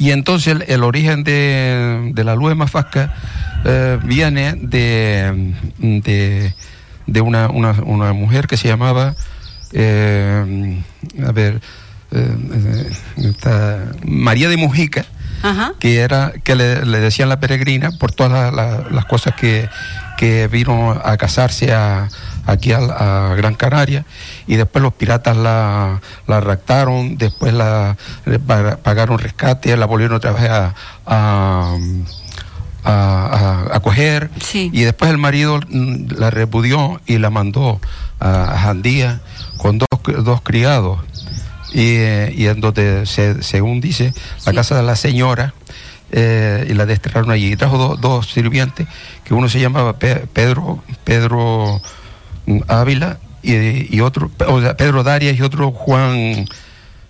Y 0.00 0.12
entonces 0.12 0.54
el, 0.54 0.62
el 0.68 0.84
origen 0.84 1.24
de, 1.24 2.12
de 2.14 2.24
la 2.24 2.36
luz 2.36 2.50
de 2.50 2.54
Mafasca 2.54 3.12
eh, 3.64 3.98
viene 4.04 4.52
de, 4.54 5.54
de, 5.78 6.54
de 7.06 7.20
una, 7.20 7.48
una, 7.48 7.72
una 7.82 8.12
mujer 8.12 8.46
que 8.46 8.56
se 8.56 8.68
llamaba, 8.68 9.16
eh, 9.72 10.80
a 11.26 11.32
ver, 11.32 11.60
eh, 12.12 12.36
eh, 12.54 12.92
esta 13.16 13.78
María 14.04 14.48
de 14.48 14.56
Mujica, 14.56 15.04
Ajá. 15.42 15.72
que 15.78 15.98
era 16.00 16.32
que 16.42 16.54
le, 16.54 16.84
le 16.84 16.98
decían 17.00 17.28
la 17.28 17.38
peregrina 17.40 17.90
por 17.92 18.12
todas 18.12 18.32
la- 18.32 18.50
la- 18.50 18.84
las 18.90 19.04
cosas 19.04 19.34
que, 19.34 19.68
que 20.16 20.48
vino 20.48 20.90
a 20.92 21.16
casarse 21.16 21.72
a, 21.72 22.08
aquí 22.46 22.72
a, 22.72 22.78
a 22.78 23.34
Gran 23.36 23.54
Canaria 23.54 24.04
y 24.46 24.56
después 24.56 24.82
los 24.82 24.94
piratas 24.94 25.36
la, 25.36 26.00
la 26.26 26.40
raptaron, 26.40 27.16
después 27.18 27.52
la 27.52 27.96
pagaron 28.82 29.18
rescate, 29.18 29.76
la 29.76 29.86
volvieron 29.86 30.16
otra 30.16 30.32
vez 30.32 30.48
a, 30.50 30.74
a, 31.06 31.76
a- 32.84 33.66
a- 33.70 33.76
a 33.76 33.80
coger 33.80 34.30
Sí. 34.40 34.70
y 34.72 34.82
después 34.82 35.10
el 35.10 35.18
marido 35.18 35.60
mm, 35.68 36.12
la 36.18 36.30
repudió 36.30 37.00
y 37.06 37.18
la 37.18 37.30
mandó 37.30 37.80
a, 38.20 38.54
a 38.54 38.58
Jandía 38.58 39.20
con 39.58 39.78
dos, 39.78 39.88
dos 40.24 40.40
criados 40.42 41.00
y, 41.72 41.96
eh, 41.96 42.32
y 42.36 42.46
en 42.46 42.60
donde 42.60 43.04
se- 43.06 43.42
según 43.42 43.80
dice 43.80 44.12
la 44.46 44.52
Sí. 44.52 44.56
casa 44.56 44.76
de 44.76 44.82
la 44.82 44.96
señora 44.96 45.54
eh, 46.12 46.66
y 46.70 46.74
la 46.74 46.86
desterraron 46.86 47.30
allí 47.30 47.52
y 47.52 47.56
trajo 47.56 47.76
do- 47.76 47.96
dos 47.96 48.32
sirvientes 48.32 48.86
que 49.24 49.34
uno 49.34 49.48
se 49.48 49.60
llamaba 49.60 49.98
Pe- 49.98 50.24
Pedro 50.32 50.82
Pedro 51.04 51.82
mm, 52.46 52.60
Ávila 52.68 53.18
y, 53.42 53.94
y 53.94 54.00
otro 54.00 54.30
o 54.46 54.60
sea, 54.62 54.76
Pedro 54.76 55.02
Darias 55.02 55.36
y 55.38 55.42
otro 55.42 55.70
Juan 55.72 56.46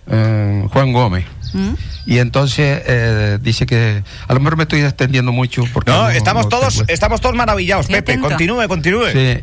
eh, 0.07 0.67
Juan 0.71 0.91
Gómez 0.91 1.25
¿Mm? 1.53 1.73
y 2.05 2.17
entonces 2.17 2.81
eh, 2.85 3.37
dice 3.41 3.65
que 3.65 4.03
a 4.27 4.33
lo 4.33 4.39
mejor 4.39 4.57
me 4.57 4.63
estoy 4.63 4.81
extendiendo 4.81 5.31
mucho 5.31 5.63
porque 5.73 5.91
No, 5.91 6.09
estamos 6.09 6.43
no 6.45 6.49
todos, 6.49 6.75
tengo- 6.77 6.85
estamos 6.91 7.21
todos 7.21 7.35
maravillados, 7.35 7.87
Pepe. 7.87 7.97
atenta. 8.13 8.27
Continúe, 8.29 8.67
continúe. 8.67 9.11
Sí, 9.13 9.39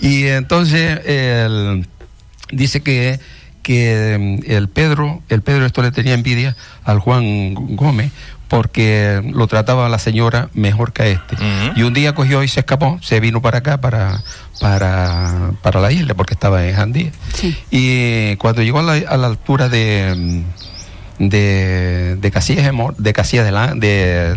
y, 0.00 0.06
y 0.06 0.26
entonces 0.28 1.00
él 1.06 1.86
dice 2.52 2.82
que, 2.82 3.18
que 3.62 4.40
mm, 4.46 4.50
el 4.50 4.68
Pedro, 4.68 5.22
el 5.28 5.42
Pedro 5.42 5.66
esto 5.66 5.82
le 5.82 5.90
tenía 5.90 6.14
envidia 6.14 6.56
al 6.84 6.98
Juan 6.98 7.54
Gómez 7.76 8.12
porque 8.48 9.22
lo 9.32 9.46
trataba 9.46 9.86
a 9.86 9.88
la 9.88 9.98
señora 9.98 10.50
mejor 10.52 10.92
que 10.92 11.02
a 11.02 11.06
este. 11.06 11.36
Y 11.74 11.84
un 11.84 11.94
día 11.94 12.14
cogió 12.14 12.42
y 12.42 12.48
se 12.48 12.60
escapó, 12.60 12.98
se 13.00 13.18
vino 13.18 13.40
para 13.40 13.58
acá, 13.58 13.80
para, 13.80 14.22
para, 14.60 15.52
para 15.62 15.80
la 15.80 15.90
isla, 15.90 16.12
porque 16.12 16.34
estaba 16.34 16.68
en 16.68 16.76
Jandía. 16.76 17.12
Sí. 17.32 17.56
Y 17.70 18.36
cuando 18.36 18.60
llegó 18.60 18.80
a 18.80 18.82
la, 18.82 18.92
a 18.92 19.16
la 19.16 19.28
altura 19.28 19.70
de, 19.70 20.14
mm, 20.14 20.61
de, 21.18 22.16
de 22.20 22.30
Casillas 22.30 22.64
de, 22.64 22.72
Mo- 22.72 22.94
de 22.98 23.12
Casillas 23.12 23.44
de 23.44 23.52
la, 23.52 23.74
de, 23.74 24.34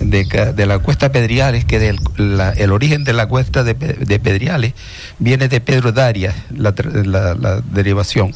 de, 0.00 0.52
de 0.54 0.66
la 0.66 0.78
cuesta 0.78 1.12
Pedriales, 1.12 1.64
que 1.64 1.78
del, 1.78 1.98
la- 2.16 2.50
el 2.52 2.72
origen 2.72 3.04
de 3.04 3.12
la 3.12 3.26
cuesta 3.26 3.62
de, 3.64 3.74
de 3.74 4.18
Pedriales 4.20 4.74
viene 5.18 5.48
de 5.48 5.60
Pedro 5.60 5.92
Darias, 5.92 6.34
la, 6.54 6.74
la- 7.04 7.34
la 7.34 7.60
derivación. 7.60 8.32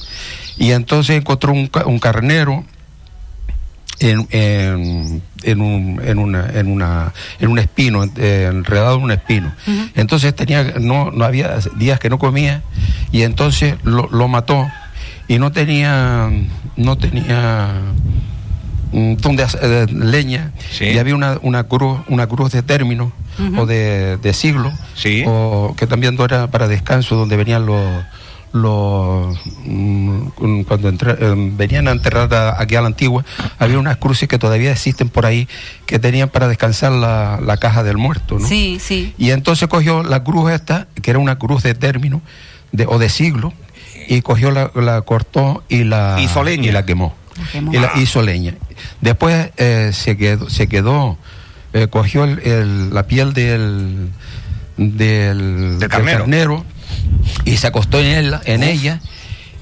Y 0.59 0.73
entonces 0.73 1.17
encontró 1.17 1.53
un, 1.53 1.71
un 1.87 1.99
carnero 1.99 2.65
en, 4.01 4.27
en, 4.31 5.23
en 5.45 5.61
un, 5.61 6.01
en, 6.05 6.19
una, 6.19 6.51
en, 6.55 6.67
una, 6.67 7.13
en 7.41 7.49
un 7.49 7.59
espino, 7.59 8.03
enredado 8.17 8.97
en 8.97 9.03
un 9.05 9.13
espino. 9.13 9.53
Entonces 9.95 10.35
tenía, 10.35 10.65
no, 10.81 11.11
no 11.11 11.25
había 11.25 11.57
días 11.77 12.01
que 12.01 12.11
no 12.11 12.19
comía 12.19 12.63
y 13.13 13.23
entonces 13.23 13.77
lo, 13.85 14.09
lo 14.11 14.27
mató 14.29 14.67
y 15.29 15.39
no 15.39 15.53
tenía, 15.53 16.31
no 16.77 16.97
tenía 16.99 17.71
mm, 18.93 19.15
donde 19.17 19.43
hacer, 19.43 19.61
eh, 19.63 19.87
leña 19.93 20.53
Sí. 20.71 20.87
y 20.87 20.99
había 20.99 21.15
una, 21.15 21.39
una 21.43 21.65
cruz, 21.65 22.01
una 22.09 22.27
cruz 22.27 22.53
de 22.53 22.63
término 22.63 23.13
o 23.57 23.65
de, 23.67 24.19
de 24.19 24.33
siglo 24.35 24.71
Sí. 24.95 25.25
o 25.27 25.75
que 25.77 25.87
también 25.87 26.17
no 26.17 26.25
era 26.25 26.49
para 26.51 26.69
descanso 26.69 27.17
donde 27.17 27.37
venían 27.37 27.65
los 27.67 28.05
los 28.55 29.39
mm, 29.65 30.63
cuando 30.69 30.91
entra- 30.91 31.17
eh, 31.19 31.35
venían 31.57 31.89
a 31.89 31.93
enterrar 31.93 32.33
a- 32.35 32.61
aquí 32.61 32.75
a 32.77 32.83
la 32.83 32.89
antigua 32.89 33.25
había 33.59 33.79
unas 33.79 33.97
cruces 33.97 34.29
que 34.29 34.39
todavía 34.39 34.71
existen 34.73 35.09
por 35.09 35.25
ahí 35.25 35.49
que 35.87 35.99
tenían 35.99 36.29
para 36.29 36.49
descansar 36.49 36.93
la, 36.93 37.41
la 37.43 37.57
caja 37.57 37.83
del 37.83 37.97
muerto 37.97 38.39
¿no? 38.39 38.47
Sí, 38.47 38.77
sí. 38.79 39.15
y 39.17 39.31
entonces 39.31 39.69
cogió 39.69 40.03
la 40.03 40.23
cruz 40.23 40.51
esta 40.53 40.87
que 41.01 41.11
era 41.11 41.19
una 41.19 41.39
cruz 41.39 41.63
de 41.63 41.75
término 41.75 42.21
de, 42.73 42.85
o 42.87 42.99
de 42.99 43.09
siglo 43.09 43.55
y 44.09 44.23
cogió 44.23 44.51
la, 44.51 44.71
la 44.75 45.01
cortó 45.03 45.63
y 45.69 45.85
la 45.85 46.19
Hizo 46.21 46.43
leña. 46.45 46.69
y 46.69 46.73
la 46.73 46.85
quemó 46.87 47.15
La 47.37 47.47
quemó. 47.53 47.73
y 47.75 47.79
la 47.79 47.93
hizo 47.97 48.23
leña 48.23 48.55
después 49.01 49.51
eh, 49.57 49.91
se 49.93 50.17
quedó 50.17 50.49
se 50.51 50.67
quedó 50.69 51.17
eh, 51.73 51.87
cogió 51.89 52.25
el- 52.25 52.41
el- 52.41 52.95
la 52.95 53.05
piel 53.07 53.33
del 53.33 54.11
del, 54.77 55.79
Del 55.79 55.89
carnero. 55.89 56.65
y 57.45 57.57
se 57.57 57.67
acostó 57.67 58.01
en, 58.01 58.07
él, 58.07 58.35
en 58.45 58.63
ella 58.63 59.01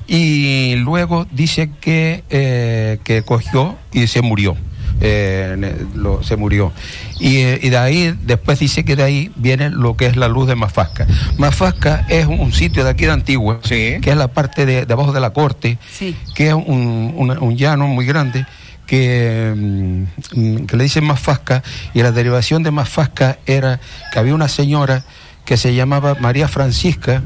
y 0.07 0.75
luego 0.77 1.27
dice 1.31 1.71
que, 1.81 2.25
eh, 2.31 2.99
que 3.05 3.23
cogió 3.23 3.77
y 3.93 4.07
se 4.09 4.23
murió. 4.23 4.57
Eh, 5.01 5.77
lo- 5.95 6.23
se 6.23 6.37
murió. 6.37 6.73
Y, 7.19 7.39
eh, 7.39 7.59
y 7.63 7.71
de 7.71 7.77
ahí, 7.79 8.15
después 8.25 8.59
dice 8.59 8.85
que 8.85 8.97
de 8.97 9.03
ahí 9.03 9.31
viene 9.37 9.71
lo 9.71 9.97
que 9.97 10.07
es 10.07 10.17
la 10.17 10.29
luz 10.29 10.47
de 10.47 10.55
Mafasca. 10.55 11.07
Mafasca 11.39 12.05
es 12.09 12.27
un, 12.27 12.41
un 12.41 12.53
sitio 12.53 12.85
de 12.85 12.91
aquí 12.91 13.07
de 13.07 13.13
Antigua, 13.13 13.61
Sí. 13.63 13.97
que 14.01 14.11
es 14.11 14.17
la 14.17 14.29
parte 14.29 14.67
de, 14.67 14.85
de 14.87 14.93
abajo 14.93 15.13
de 15.13 15.21
la 15.21 15.31
corte, 15.31 15.79
Sí. 15.93 16.17
que 16.35 16.49
es 16.49 16.55
un, 16.55 17.15
una- 17.17 17.39
un 17.41 17.57
llano 17.57 17.87
muy 17.87 18.07
grande 18.07 18.47
que, 18.87 19.55
mm, 19.57 20.65
que 20.67 20.77
le 20.77 20.83
dicen 20.85 21.05
Mafasca 21.05 21.63
y 21.95 22.03
la 22.03 22.11
derivación 22.13 22.63
de 22.63 22.71
Mafasca 22.73 23.39
era 23.47 23.79
que 24.13 24.19
había 24.19 24.35
una 24.35 24.49
señora 24.49 25.05
que 25.51 25.57
se 25.57 25.75
llamaba 25.75 26.15
María 26.21 26.47
Francisca 26.47 27.23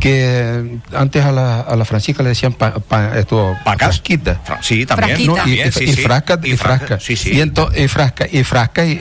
que 0.00 0.78
antes 0.94 1.24
a 1.24 1.32
la, 1.32 1.60
a 1.62 1.76
la 1.76 1.86
Francisca 1.86 2.22
le 2.22 2.28
decían 2.28 2.52
pa, 2.52 2.74
pa- 2.74 3.18
esto, 3.18 3.56
¿Pacas? 3.64 3.86
frasquita. 3.96 4.38
Fra- 4.44 4.58
Sí, 4.62 4.84
también. 4.84 5.24
No, 5.26 5.32
y, 5.32 5.36
también, 5.38 5.68
y- 5.68 5.72
sí, 5.72 5.84
y 5.84 5.92
sí. 5.94 6.02
frasca, 6.02 6.38
y 6.44 6.56
frasca. 6.58 7.00
Sí, 7.00 7.16
sí. 7.16 7.30
Y, 7.30 7.38
ento- 7.40 7.72
y 7.74 7.88
frasca, 7.88 8.26
y 8.30 8.44
frasca, 8.44 8.84
y, 8.84 8.92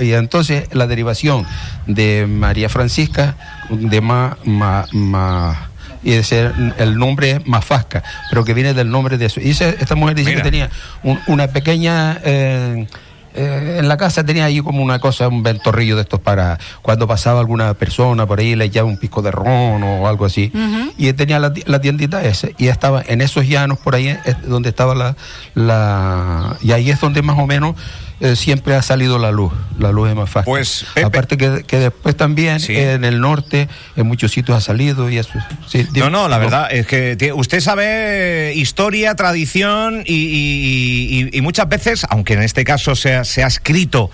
y- 0.00 0.04
y 0.06 0.12
entonces 0.14 0.64
la 0.72 0.86
derivación 0.86 1.44
de 1.86 2.26
María 2.26 2.70
Francisca, 2.70 3.36
de 3.68 4.00
ma, 4.00 4.38
ma, 4.46 4.86
ma- 4.92 5.68
y 6.02 6.12
ese, 6.12 6.50
el 6.78 6.96
nombre 6.96 7.32
es 7.32 7.46
Mafasca, 7.46 8.02
pero 8.30 8.42
que 8.46 8.54
viene 8.54 8.72
del 8.72 8.88
nombre 8.90 9.18
de 9.18 9.28
su. 9.28 9.40
Y 9.40 9.50
ese- 9.50 9.76
esta 9.78 9.94
mujer 9.94 10.14
dice 10.16 10.30
Mira. 10.30 10.42
que 10.42 10.50
tenía 10.50 10.70
un- 11.02 11.20
una 11.26 11.48
pequeña. 11.48 12.18
eh, 12.24 12.86
eh, 13.34 13.76
en 13.78 13.88
la 13.88 13.96
casa 13.96 14.24
tenía 14.24 14.44
ahí 14.44 14.60
como 14.60 14.82
una 14.82 14.98
cosa, 14.98 15.28
un 15.28 15.42
ventorrillo 15.42 15.96
de 15.96 16.02
estos 16.02 16.20
para 16.20 16.58
cuando 16.82 17.06
pasaba 17.06 17.40
alguna 17.40 17.74
persona 17.74 18.26
por 18.26 18.40
ahí 18.40 18.56
le 18.56 18.66
echaba 18.66 18.88
un 18.88 18.98
pico 18.98 19.22
de 19.22 19.30
ron 19.30 19.82
o 19.82 20.08
algo 20.08 20.24
así. 20.24 20.52
Y 20.96 21.12
tenía 21.12 21.38
la 21.38 21.80
tiendita 21.80 22.22
ese 22.24 22.54
y 22.58 22.68
estaba 22.68 23.02
en 23.06 23.20
esos 23.20 23.46
llanos 23.46 23.78
por 23.78 23.94
ahí 23.94 24.08
es 24.08 24.42
donde 24.42 24.68
estaba 24.68 24.94
la, 24.94 25.16
la... 25.54 26.56
Y 26.62 26.72
ahí 26.72 26.90
es 26.90 27.00
donde 27.00 27.22
más 27.22 27.38
o 27.38 27.46
menos 27.46 27.76
eh, 28.20 28.36
siempre 28.36 28.74
ha 28.74 28.82
salido 28.82 29.18
la 29.18 29.30
luz, 29.32 29.52
la 29.78 29.92
luz 29.92 30.10
es 30.10 30.14
más 30.14 30.28
fácil. 30.28 30.50
Pues, 30.50 30.84
Pepe- 30.94 31.06
Aparte 31.06 31.36
que, 31.38 31.64
que 31.66 31.78
después 31.78 32.16
también 32.16 32.60
Sí. 32.60 32.76
en 32.76 33.04
el 33.04 33.20
norte 33.20 33.68
en 33.96 34.06
muchos 34.06 34.32
sitios 34.32 34.58
ha 34.58 34.60
salido 34.60 35.08
y 35.10 35.18
eso. 35.18 35.32
sí, 35.66 35.86
No, 35.94 36.10
no, 36.10 36.28
la 36.28 36.38
verdad 36.38 36.68
es 36.70 36.86
que 36.86 37.32
usted 37.34 37.60
sabe 37.60 38.52
historia, 38.54 39.14
tradición 39.14 40.02
y, 40.06 40.14
y- 40.14 41.28
y- 41.32 41.38
y 41.38 41.40
muchas 41.40 41.68
veces, 41.68 42.06
aunque 42.10 42.34
en 42.34 42.42
este 42.42 42.64
caso 42.64 42.94
se 42.94 43.14
ha, 43.14 43.24
se 43.24 43.42
ha 43.42 43.46
escrito, 43.46 44.10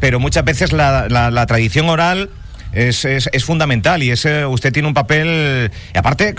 pero 0.00 0.18
muchas 0.20 0.44
veces 0.44 0.72
la, 0.72 1.08
la- 1.08 1.30
la 1.30 1.46
tradición 1.46 1.88
oral 1.88 2.30
es, 2.72 3.04
es- 3.04 3.30
es 3.32 3.44
fundamental 3.44 4.02
y 4.02 4.10
ese, 4.10 4.46
usted 4.46 4.72
tiene 4.72 4.88
un 4.88 4.94
papel, 4.94 5.70
y 5.94 5.98
aparte 5.98 6.34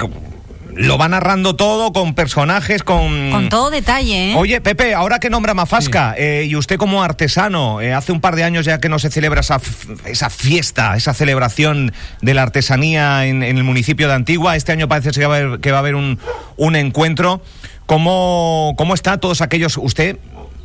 lo 0.76 0.98
va 0.98 1.08
narrando 1.08 1.56
todo 1.56 1.94
con 1.94 2.14
personajes, 2.14 2.84
con... 2.84 3.32
Con 3.32 3.50
todo 3.50 3.70
detalle, 3.70 4.32
¿eh? 4.32 4.36
Oye, 4.38 4.60
Pepe, 4.62 4.94
ahora 4.94 5.20
que 5.20 5.30
nombra 5.30 5.54
Mafasca, 5.54 6.14
eh, 6.18 6.46
y 6.50 6.56
usted 6.56 6.78
como 6.78 7.02
artesano, 7.02 7.80
eh, 7.82 7.94
hace 7.94 8.12
un 8.12 8.22
par 8.22 8.36
de 8.36 8.44
años 8.44 8.66
ya 8.66 8.80
que 8.80 8.90
no 8.90 9.00
se 9.00 9.10
celebra 9.10 9.40
esa, 9.42 9.56
f- 9.56 9.94
esa 10.06 10.30
fiesta, 10.30 10.96
esa 10.98 11.14
celebración 11.14 11.94
de 12.22 12.34
la 12.34 12.44
artesanía 12.44 13.26
en, 13.26 13.42
en 13.42 13.58
el 13.58 13.64
municipio 13.64 14.08
de 14.08 14.16
Antigua, 14.16 14.56
este 14.56 14.72
año 14.74 14.88
parece 14.88 15.12
que 15.12 15.26
va 15.26 15.36
a 15.36 15.40
haber, 15.40 15.60
que 15.62 15.72
va 15.72 15.78
a 15.78 15.80
haber 15.80 15.96
un, 15.96 16.20
un 16.58 16.76
encuentro. 16.76 17.42
¿Cómo, 17.86 18.74
¿Cómo 18.78 18.96
está 18.96 19.20
todos 19.20 19.42
aquellos? 19.42 19.78
Usted, 19.78 20.18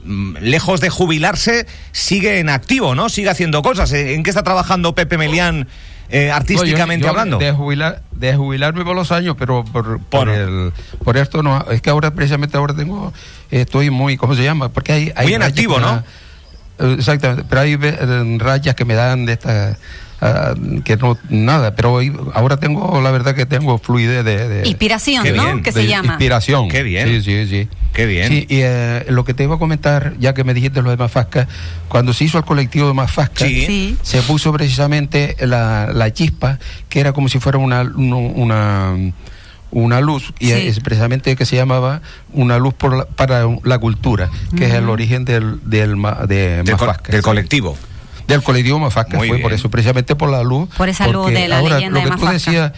lejos 0.04 0.80
de 0.80 0.90
jubilarse, 0.90 1.66
sigue 1.92 2.38
en 2.40 2.48
activo, 2.48 2.94
¿no? 2.94 3.08
Sigue 3.08 3.30
haciendo 3.30 3.62
cosas. 3.62 3.92
¿En 3.92 4.08
en 4.08 4.22
qué 4.22 4.30
está 4.30 4.42
trabajando 4.42 4.94
Pepe 4.94 5.18
Melián 5.18 5.68
eh, 6.08 6.30
artísticamente 6.30 7.06
No, 7.06 7.12
yo- 7.12 7.14
yo 7.14 7.20
hablando? 7.20 7.38
De, 7.38 7.52
jubilar, 7.52 8.02
de 8.10 8.34
jubilarme 8.34 8.84
por 8.84 8.96
los 8.96 9.12
años, 9.12 9.36
pero 9.38 9.64
por, 9.64 10.00
por, 10.00 10.00
Por- 10.08 10.28
el, 10.28 10.72
por 11.04 11.16
esto 11.16 11.42
no. 11.42 11.64
Es 11.70 11.80
que 11.82 11.90
ahora, 11.90 12.12
precisamente 12.14 12.56
ahora 12.56 12.74
tengo, 12.74 13.12
estoy 13.50 13.90
muy, 13.90 14.16
¿cómo 14.16 14.34
se 14.34 14.42
llama? 14.42 14.70
Porque 14.70 14.92
hay, 14.92 15.12
hay 15.14 15.26
Muy 15.26 15.34
en 15.34 15.42
activo, 15.42 15.78
¿no? 15.78 15.86
da- 15.86 16.04
eh, 16.80 16.94
Exactamente, 16.98 17.44
pero 17.48 17.60
hay 17.60 17.78
eh, 17.80 18.36
rayas 18.38 18.74
que 18.74 18.84
me 18.84 18.94
dan 18.94 19.26
de 19.26 19.34
esta. 19.34 19.76
Ah, 20.20 20.54
que 20.84 20.96
no, 20.96 21.16
nada, 21.28 21.74
pero 21.74 21.92
hoy- 21.94 22.12
ahora 22.34 22.56
tengo, 22.58 23.00
la 23.00 23.10
verdad 23.10 23.34
que 23.34 23.46
tengo 23.46 23.78
fluidez 23.78 24.24
de. 24.24 24.48
de- 24.48 24.68
Inspiración, 24.68 25.24
¿no? 25.24 25.32
bien, 25.44 25.62
Que 25.62 25.72
de 25.72 25.82
se 25.82 25.86
llama. 25.88 26.08
Inspiración. 26.08 26.68
Qué 26.68 26.82
bien. 26.82 27.08
Sí, 27.08 27.22
sí, 27.22 27.46
sí. 27.46 27.68
Qué 27.92 28.06
bien. 28.06 28.28
Sí, 28.28 28.46
y 28.48 28.60
eh, 28.62 29.04
lo 29.08 29.24
que 29.24 29.34
te 29.34 29.42
iba 29.42 29.56
a 29.56 29.58
comentar, 29.58 30.14
ya 30.20 30.32
que 30.32 30.44
me 30.44 30.54
dijiste 30.54 30.80
lo 30.82 30.90
de 30.90 30.96
Mafasca, 30.96 31.48
cuando 31.88 32.12
se 32.12 32.24
hizo 32.24 32.38
el 32.38 32.44
colectivo 32.44 32.86
de 32.86 32.94
Mafasca, 32.94 33.44
Sí. 33.46 33.66
Sí. 33.66 33.96
se 34.02 34.22
puso 34.22 34.52
precisamente 34.52 35.36
la, 35.40 35.90
la 35.92 36.12
chispa, 36.12 36.58
que 36.88 37.00
era 37.00 37.12
como 37.12 37.28
si 37.28 37.40
fuera 37.40 37.58
una, 37.58 37.82
una, 37.82 38.16
una, 38.16 38.94
una 39.72 40.00
luz, 40.00 40.32
y 40.38 40.46
Sí. 40.46 40.52
es 40.52 40.80
precisamente 40.80 41.34
que 41.36 41.44
se 41.44 41.56
llamaba 41.56 42.00
una 42.32 42.58
luz 42.58 42.74
por 42.74 42.96
la- 42.96 43.04
para 43.06 43.44
la 43.64 43.78
cultura, 43.78 44.28
que 44.56 44.66
es 44.66 44.74
el 44.74 44.88
origen 44.88 45.24
del, 45.24 45.58
del, 45.68 45.96
ma- 45.96 46.26
de 46.28 46.62
del, 46.62 46.76
co- 46.76 46.86
Mafasca. 46.86 47.10
del 47.12 47.20
sí. 47.22 47.24
colectivo. 47.24 47.76
Del 48.30 48.42
colectivo 48.42 48.78
Mafasca, 48.78 49.16
Muy 49.18 49.28
fue 49.28 49.38
por 49.38 49.52
eso, 49.52 49.70
precisamente 49.70 50.14
por 50.16 50.30
la 50.30 50.42
luz. 50.42 50.68
Por 50.76 50.88
esa 50.88 51.06
luz 51.08 51.24
porque 51.24 51.38
de 51.40 51.48
la 51.48 51.58
ahora, 51.58 51.74
leyenda 51.76 52.00
lo 52.00 52.04
de 52.06 52.10
que 52.16 52.20
tú 52.20 52.26
decías, 52.32 52.72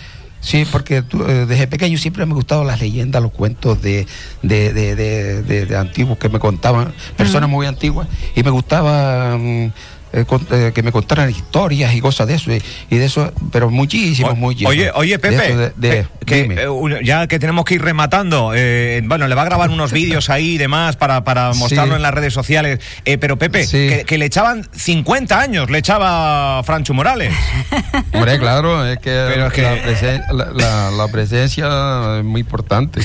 Sí, 0.45 0.67
porque 0.73 1.03
tú, 1.03 1.23
eh, 1.25 1.47
desde 1.47 1.69
pequeño 1.69 1.97
siempre 1.99 2.27
me 2.27 2.35
gustaban 2.35 2.67
las 2.67 2.81
leyendas, 2.81 3.23
los 3.23 3.31
cuentos 3.31 3.81
de, 3.81 4.09
de, 4.43 4.73
de, 4.73 4.97
de- 4.97 5.43
de- 5.43 5.67
de 5.67 5.77
antiguos 5.77 6.19
que 6.19 6.29
me 6.29 6.41
contaban, 6.41 6.93
personas 7.17 7.49
muy 7.49 7.65
antiguas, 7.65 8.09
y 8.35 8.43
me 8.43 8.51
gustaba 8.51 9.38
mm, 9.38 9.71
eh, 10.12 10.25
con- 10.27 10.46
eh, 10.51 10.72
que 10.75 10.83
me 10.83 10.92
contaran 10.92 11.31
historias 11.31 11.94
y 11.94 12.01
cosas 12.01 12.27
de 12.29 12.35
eso, 12.35 12.53
y, 12.53 12.62
y 12.90 12.96
de 12.98 13.05
eso, 13.07 13.33
pero 13.51 13.70
muchísimos, 13.70 14.37
muchísimos. 14.37 14.70
Oye, 14.72 14.90
oye, 14.94 15.12
De 15.12 15.18
Pepe, 15.18 15.46
eso, 15.46 15.57
de- 15.57 15.72
de- 15.77 16.07
que- 16.20 16.27
que, 16.27 16.42
dime. 16.42 16.57
eh, 16.62 17.01
ya 17.05 17.27
que 17.27 17.38
tenemos 17.38 17.64
que 17.64 17.75
ir 17.75 17.83
rematando, 17.83 18.53
eh, 18.55 19.03
bueno, 19.05 19.27
le 19.29 19.35
va 19.35 19.42
a 19.42 19.46
grabar 19.46 19.70
unos 19.70 19.92
vídeos 19.92 20.31
ahí 20.31 20.55
y 20.55 20.59
demás 20.59 20.96
para, 20.96 21.25
para 21.25 21.53
Sí. 21.53 21.59
mostrarlo 21.61 21.96
en 21.96 22.03
las 22.03 22.12
redes 22.14 22.33
sociales. 22.33 22.81
Eh, 23.05 23.18
pero 23.18 23.38
Pepe, 23.38 23.66
Sí. 23.66 23.88
que, 23.88 24.05
que 24.07 24.18
le 24.18 24.27
echaban 24.27 24.66
50 24.75 25.40
años, 25.40 25.70
le 25.70 25.79
echaba 25.79 26.62
Francho 26.64 26.94
Morales. 26.94 27.33
Hombre, 28.12 28.38
claro, 28.38 28.87
es 28.87 28.98
que, 28.98 29.11
Pero 29.11 29.46
es 29.46 29.53
que- 29.53 29.62
La, 29.62 29.77
presen- 29.83 30.25
la- 30.33 30.51
la- 30.53 30.90
la 30.90 31.09
presencia 31.09 32.18
es 32.18 32.25
muy 32.25 32.40
importante. 32.42 33.01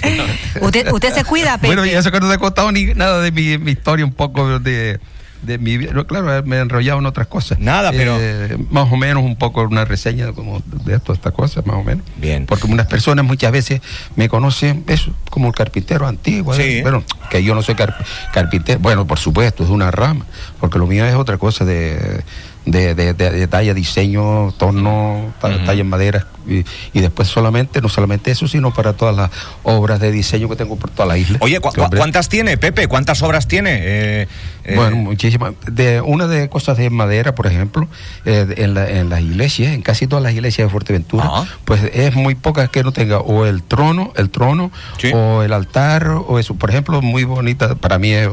Usted, 0.61 0.91
usted 0.91 1.13
se 1.13 1.23
cuida, 1.23 1.55
Pepe. 1.57 1.67
Bueno, 1.67 1.85
y 1.85 1.89
eso 1.91 2.11
que 2.11 2.19
no 2.19 2.27
te 2.29 2.35
he 2.35 2.37
contado 2.39 2.71
ni 2.71 2.85
nada 2.93 3.21
de 3.21 3.31
mi, 3.31 3.57
mi 3.57 3.71
historia, 3.71 4.05
un 4.05 4.11
poco 4.13 4.59
de, 4.59 4.99
de 5.41 5.57
mi 5.57 5.77
vida. 5.77 5.91
Claro, 6.05 6.43
me 6.45 6.57
he 6.57 6.59
enrollado 6.59 6.99
en 6.99 7.05
otras 7.05 7.27
cosas. 7.27 7.59
Nada, 7.59 7.91
pero- 7.91 8.17
Eh, 8.19 8.57
más 8.71 8.91
o 8.91 8.97
menos 8.97 9.23
un 9.23 9.35
poco 9.35 9.61
una 9.63 9.85
reseña 9.85 10.31
como 10.33 10.61
de 10.85 10.95
esto, 10.95 11.13
estas 11.13 11.33
cosas, 11.33 11.65
más 11.65 11.77
o 11.77 11.83
menos. 11.83 12.03
Bien. 12.17 12.45
Porque 12.45 12.67
unas 12.67 12.87
personas 12.87 13.25
muchas 13.25 13.51
veces 13.51 13.81
me 14.15 14.29
conocen, 14.29 14.83
eso, 14.87 15.11
como 15.29 15.47
el 15.49 15.53
carpintero 15.53 16.07
antiguo. 16.07 16.53
Sí. 16.53 16.61
¿eh? 16.63 16.81
Bueno, 16.81 17.03
que 17.29 17.43
yo 17.43 17.53
no 17.55 17.61
soy 17.61 17.75
carp- 17.75 17.95
carpintero. 18.33 18.79
Bueno, 18.79 19.05
por 19.07 19.19
supuesto, 19.19 19.63
es 19.63 19.69
una 19.69 19.91
rama, 19.91 20.25
porque 20.59 20.79
lo 20.79 20.87
mío 20.87 21.05
es 21.05 21.15
otra 21.15 21.37
cosa 21.37 21.65
de. 21.65 22.23
De, 22.65 22.95
de, 22.95 23.13
de- 23.13 23.31
de 23.31 23.47
talla, 23.47 23.73
diseño, 23.73 24.51
torno, 24.57 25.33
talla 25.39 25.71
en 25.79 25.87
madera 25.87 26.27
y, 26.47 26.65
y 26.93 27.01
después 27.01 27.27
solamente, 27.27 27.81
no 27.81 27.89
solamente 27.89 28.31
eso, 28.31 28.47
sino 28.47 28.73
para 28.73 28.93
todas 28.93 29.15
las 29.15 29.31
obras 29.63 29.99
de 29.99 30.11
diseño 30.11 30.49
que 30.49 30.55
tengo 30.55 30.75
por 30.77 30.89
toda 30.89 31.05
la 31.07 31.17
isla. 31.17 31.37
Oye, 31.41 31.59
¿cu- 31.59 31.71
cu- 31.73 31.81
Hombre. 31.81 31.97
¿cuántas 31.99 32.29
tiene, 32.29 32.57
Pepe? 32.57 32.87
¿Cuántas 32.87 33.21
obras 33.21 33.47
tiene? 33.47 33.77
Eh, 33.81 34.27
eh, 34.63 34.75
Bueno, 34.75 34.97
muchísimas. 34.97 35.53
De 35.65 36.01
una 36.01 36.27
de 36.27 36.49
cosas 36.49 36.77
de 36.77 36.89
madera, 36.89 37.33
por 37.35 37.47
ejemplo, 37.47 37.87
eh, 38.25 38.53
en, 38.57 38.73
la- 38.73 38.89
en 38.89 39.09
las 39.09 39.21
iglesias, 39.21 39.73
en 39.73 39.81
casi 39.81 40.07
todas 40.07 40.23
las 40.23 40.33
iglesias 40.33 40.67
de 40.67 40.71
Fuerteventura, 40.71 41.23
Ah. 41.27 41.45
pues 41.65 41.81
es 41.93 42.15
muy 42.15 42.35
pocas 42.35 42.69
que 42.69 42.83
no 42.83 42.91
tenga 42.91 43.19
o 43.19 43.45
el 43.45 43.63
trono, 43.63 44.13
el 44.15 44.29
trono, 44.29 44.71
Sí. 44.97 45.11
o 45.13 45.43
el 45.43 45.53
altar, 45.53 46.07
o 46.09 46.39
eso. 46.39 46.55
Por 46.55 46.69
ejemplo, 46.69 47.01
muy 47.01 47.23
bonita 47.23 47.75
para 47.75 47.97
mí 47.99 48.11
es, 48.11 48.29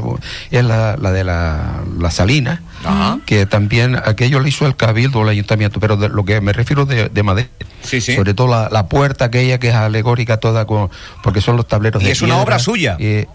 es 0.51 0.63
la, 0.63 0.95
la 0.97 1.11
de 1.11 1.23
la, 1.23 1.81
la 1.99 2.11
salina, 2.11 2.61
Ajá. 2.83 3.19
que 3.25 3.45
también 3.45 3.95
aquello 3.95 4.39
lo 4.39 4.47
hizo 4.47 4.65
el 4.65 4.75
cabildo 4.75 5.19
o 5.19 5.23
el 5.23 5.29
ayuntamiento, 5.29 5.79
pero 5.79 5.97
de 5.97 6.09
lo 6.09 6.25
que 6.25 6.41
me 6.41 6.53
refiero 6.53 6.85
de, 6.85 7.09
de 7.09 7.23
madera. 7.23 7.49
Sí, 7.85 8.01
sí. 8.01 8.15
Sobre 8.15 8.33
todo 8.33 8.47
la, 8.47 8.69
la 8.71 8.87
puerta 8.87 9.25
aquella 9.25 9.59
que 9.59 9.69
es 9.69 9.75
alegórica 9.75 10.37
toda, 10.37 10.65
con, 10.65 10.89
porque 11.23 11.41
son 11.41 11.55
los 11.57 11.67
tableros 11.67 12.01
¿Y 12.01 12.07
de 12.07 12.11
es 12.11 12.21
una 12.21 12.37
obra 12.41 12.59
suya? 12.59 12.97
Eh, 12.99 13.27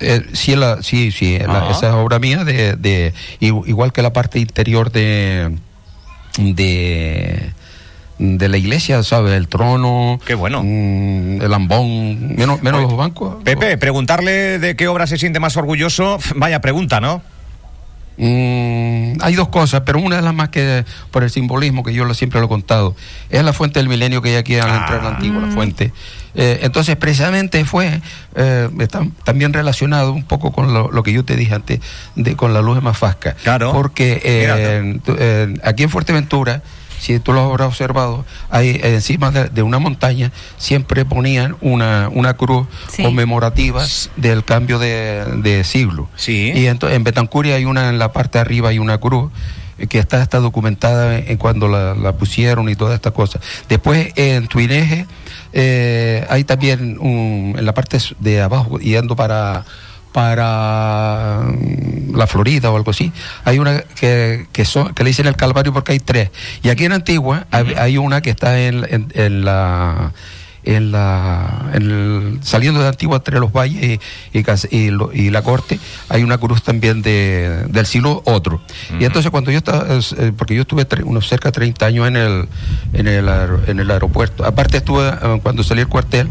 eh, 0.00 0.22
sí, 0.32 0.54
la, 0.56 0.82
sí, 0.82 1.10
sí, 1.12 1.38
la- 1.38 1.66
Ah. 1.66 1.70
esa 1.70 1.88
es 1.88 1.94
obra 1.94 2.18
mía, 2.18 2.44
de, 2.44 2.74
de, 2.76 3.12
igual 3.40 3.92
que 3.92 4.02
la 4.02 4.12
parte 4.12 4.38
interior 4.40 4.90
de, 4.92 5.56
de, 6.38 7.52
de 8.18 8.48
la 8.48 8.56
iglesia, 8.56 9.02
¿sabes? 9.02 9.32
El 9.34 9.48
trono, 9.48 10.18
Qué 10.26 10.34
bueno. 10.34 10.62
mm, 10.64 11.42
el 11.42 11.54
ambón, 11.54 12.34
menos, 12.36 12.62
menos 12.62 12.80
Oye, 12.80 12.88
los 12.88 12.96
bancos. 12.96 13.36
Pepe, 13.44 13.78
preguntarle 13.78 14.58
de 14.58 14.76
qué 14.76 14.88
obra 14.88 15.06
se 15.06 15.16
siente 15.18 15.40
más 15.40 15.56
orgulloso, 15.56 16.18
vaya 16.36 16.60
pregunta, 16.60 17.00
¿no? 17.00 17.22
Mm, 18.16 18.53
hay 19.24 19.34
dos 19.34 19.48
cosas, 19.48 19.82
pero 19.86 19.98
una 19.98 20.16
de 20.16 20.22
las 20.22 20.34
más 20.34 20.50
que 20.50 20.84
por 21.10 21.22
el 21.22 21.30
simbolismo 21.30 21.82
que 21.82 21.94
yo 21.94 22.04
lo, 22.04 22.12
siempre 22.12 22.40
lo 22.40 22.46
he 22.46 22.48
contado, 22.48 22.94
es 23.30 23.42
la 23.42 23.52
fuente 23.52 23.80
del 23.80 23.88
milenio 23.88 24.20
que 24.20 24.30
hay 24.30 24.36
aquí 24.36 24.56
al 24.56 24.68
entrar 24.68 25.02
la 25.02 25.10
antigua, 25.10 25.40
la 25.40 25.48
fuente. 25.48 25.92
Eh, 26.34 26.60
entonces, 26.62 26.96
precisamente 26.96 27.64
fue 27.64 28.00
eh, 28.34 28.68
está 28.80 29.06
también 29.24 29.52
relacionado 29.52 30.12
un 30.12 30.24
poco 30.24 30.52
con 30.52 30.74
lo, 30.74 30.90
lo 30.90 31.02
que 31.02 31.12
yo 31.12 31.24
te 31.24 31.36
dije 31.36 31.54
antes, 31.54 31.80
de, 32.16 32.36
con 32.36 32.52
la 32.52 32.60
luz 32.60 32.74
de 32.74 32.82
Mafasca. 32.82 33.34
Claro. 33.42 33.72
Porque 33.72 34.20
eh, 34.24 35.00
eh, 35.06 35.54
aquí 35.62 35.84
en 35.84 35.90
Fuerteventura, 35.90 36.62
si 37.04 37.20
tú 37.20 37.32
lo 37.32 37.40
habrás 37.42 37.68
observado, 37.68 38.24
hay 38.50 38.70
eh, 38.70 38.94
encima 38.94 39.30
de, 39.30 39.48
de 39.48 39.62
una 39.62 39.78
montaña 39.78 40.32
siempre 40.56 41.04
ponían 41.04 41.56
una, 41.60 42.08
una 42.12 42.34
cruz 42.34 42.66
Sí. 42.90 43.02
conmemorativa 43.02 43.84
del 44.16 44.44
cambio 44.44 44.78
de, 44.78 45.24
de 45.42 45.64
siglo. 45.64 46.08
Sí. 46.16 46.52
Y 46.54 46.66
entonces 46.66 46.96
en 46.96 47.04
Betancuria 47.04 47.56
hay 47.56 47.64
una 47.64 47.88
en 47.88 47.98
la 47.98 48.12
parte 48.12 48.38
de 48.38 48.42
arriba 48.42 48.70
hay 48.70 48.78
una 48.78 48.98
cruz 48.98 49.30
eh, 49.78 49.86
que 49.86 49.98
está, 49.98 50.22
está 50.22 50.38
documentada 50.40 51.18
en 51.18 51.36
cuando 51.36 51.68
la, 51.68 51.94
la 51.94 52.12
pusieron 52.12 52.68
y 52.68 52.76
todas 52.76 52.94
estas 52.94 53.12
cosas. 53.12 53.42
Después 53.68 54.12
en 54.16 54.46
Tuineje 54.48 55.06
eh, 55.52 56.26
hay 56.30 56.44
también 56.44 56.98
un- 56.98 57.54
en 57.58 57.64
la 57.66 57.74
parte 57.74 57.98
de 58.20 58.40
abajo 58.40 58.78
yendo 58.78 59.14
para 59.16 59.64
para 60.14 61.40
mm, 61.44 62.14
la 62.16 62.26
Florida 62.28 62.70
o 62.70 62.76
algo 62.76 62.92
así, 62.92 63.12
hay 63.44 63.58
una 63.58 63.80
que, 63.82 64.46
que, 64.52 64.64
son, 64.64 64.94
que 64.94 65.02
le 65.02 65.08
dicen 65.10 65.26
el 65.26 65.34
Calvario 65.36 65.72
porque 65.72 65.90
hay 65.92 65.98
tres. 65.98 66.30
Y 66.62 66.68
aquí 66.68 66.84
en 66.84 66.92
Antigua 66.92 67.46
hay, 67.50 67.74
hay 67.76 67.98
una 67.98 68.20
que 68.22 68.30
está 68.30 68.60
en, 68.60 68.86
en- 68.88 69.12
en 69.14 69.44
la 69.44 70.12
en 70.64 70.90
la, 70.92 71.70
en 71.74 71.82
el- 71.82 72.38
saliendo 72.42 72.80
de 72.80 72.88
Antigua 72.88 73.16
entre 73.16 73.38
los 73.40 73.52
valles 73.52 73.98
y, 74.32 74.38
y 74.38 74.44
y 74.70 74.90
y 75.14 75.30
la 75.30 75.42
corte, 75.42 75.78
hay 76.08 76.22
una 76.22 76.38
cruz 76.38 76.62
también 76.62 77.02
de, 77.02 77.64
del 77.68 77.86
siglo 77.86 78.22
otro. 78.24 78.60
Y 78.98 79.04
entonces 79.04 79.30
cuando 79.30 79.50
yo 79.50 79.58
estaba, 79.58 79.94
es, 79.96 80.12
eh, 80.12 80.32
porque 80.36 80.54
yo 80.54 80.62
estuve 80.62 80.86
unos 81.04 81.28
cerca 81.28 81.48
de 81.48 81.52
30 81.52 81.86
años 81.86 82.08
en 82.08 82.16
el, 82.16 82.48
en 82.92 83.06
el, 83.08 83.28
en 83.66 83.80
el 83.80 83.90
aeropuerto. 83.90 84.44
Aparte 84.44 84.78
estuve, 84.78 85.08
eh, 85.08 85.40
cuando 85.42 85.62
salí 85.62 85.80
del 85.80 85.88
cuartel, 85.88 86.28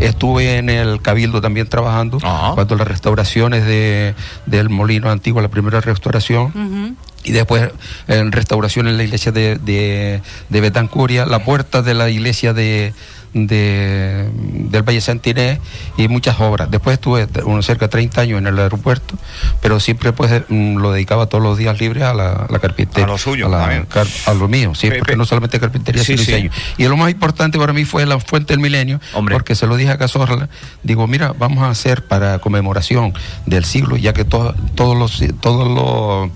estuve 0.00 0.58
en 0.58 0.68
el 0.70 1.00
Cabildo 1.02 1.40
también 1.40 1.68
trabajando, 1.68 2.18
cuando 2.54 2.76
las 2.76 2.86
restauraciones 2.88 3.64
de, 3.66 4.14
del 4.46 4.68
Molino 4.70 5.10
Antiguo, 5.10 5.40
la 5.40 5.48
primera 5.48 5.80
restauración, 5.80 6.96
y 7.26 7.32
después 7.32 7.70
en 8.06 8.32
restauración 8.32 8.86
en 8.86 8.96
la 8.98 9.02
iglesia 9.04 9.32
de, 9.32 9.56
de, 9.56 10.20
de 10.50 10.60
Betancuria, 10.60 11.24
la 11.24 11.42
puerta 11.42 11.80
de 11.80 11.94
la 11.94 12.10
iglesia 12.10 12.52
de, 12.52 12.92
de- 13.34 14.28
del 14.32 14.82
Valle 14.82 15.00
Santinés 15.00 15.58
y 15.96 16.08
muchas 16.08 16.40
obras. 16.40 16.70
Después 16.70 16.94
estuve 16.94 17.26
unos 17.44 17.66
cerca 17.66 17.86
de 17.86 17.90
30 17.90 18.20
años 18.22 18.38
en 18.38 18.46
el 18.46 18.58
aeropuerto, 18.58 19.16
pero 19.60 19.80
siempre 19.80 20.12
pues 20.12 20.42
mm, 20.48 20.76
lo 20.76 20.92
dedicaba 20.92 21.26
todos 21.26 21.42
los 21.42 21.58
días 21.58 21.78
libres 21.80 22.04
a 22.04 22.14
la, 22.14 22.46
carpintería. 22.60 23.04
A 23.04 23.08
lo 23.08 23.18
suyo, 23.18 23.46
a, 23.46 23.50
la 23.50 23.58
también. 23.60 23.86
car- 23.86 24.06
a 24.26 24.34
lo 24.34 24.48
mío, 24.48 24.74
sí, 24.74 24.88
porque 24.98 25.16
no 25.16 25.24
solamente 25.24 25.60
carpintería, 25.60 26.02
Sí, 26.02 26.16
sino 26.16 26.24
sí. 26.24 26.32
diseño. 26.32 26.50
Y 26.78 26.84
lo 26.88 26.96
más 26.96 27.10
importante 27.10 27.58
para 27.58 27.72
mí 27.72 27.84
fue 27.84 28.06
la 28.06 28.18
fuente 28.20 28.52
del 28.54 28.60
milenio, 28.60 29.00
Hombre. 29.12 29.34
porque 29.34 29.54
se 29.54 29.66
lo 29.66 29.76
dije 29.76 29.90
a 29.90 29.98
Cazorla, 29.98 30.48
digo, 30.82 31.06
mira, 31.06 31.34
vamos 31.38 31.62
a 31.64 31.70
hacer 31.70 32.04
para 32.06 32.38
conmemoración 32.38 33.12
del 33.46 33.64
siglo, 33.64 33.96
ya 33.96 34.12
que 34.12 34.24
to- 34.24 34.54
todos 34.74 34.96
los 34.96 35.22
todos 35.40 35.68
los 35.68 36.30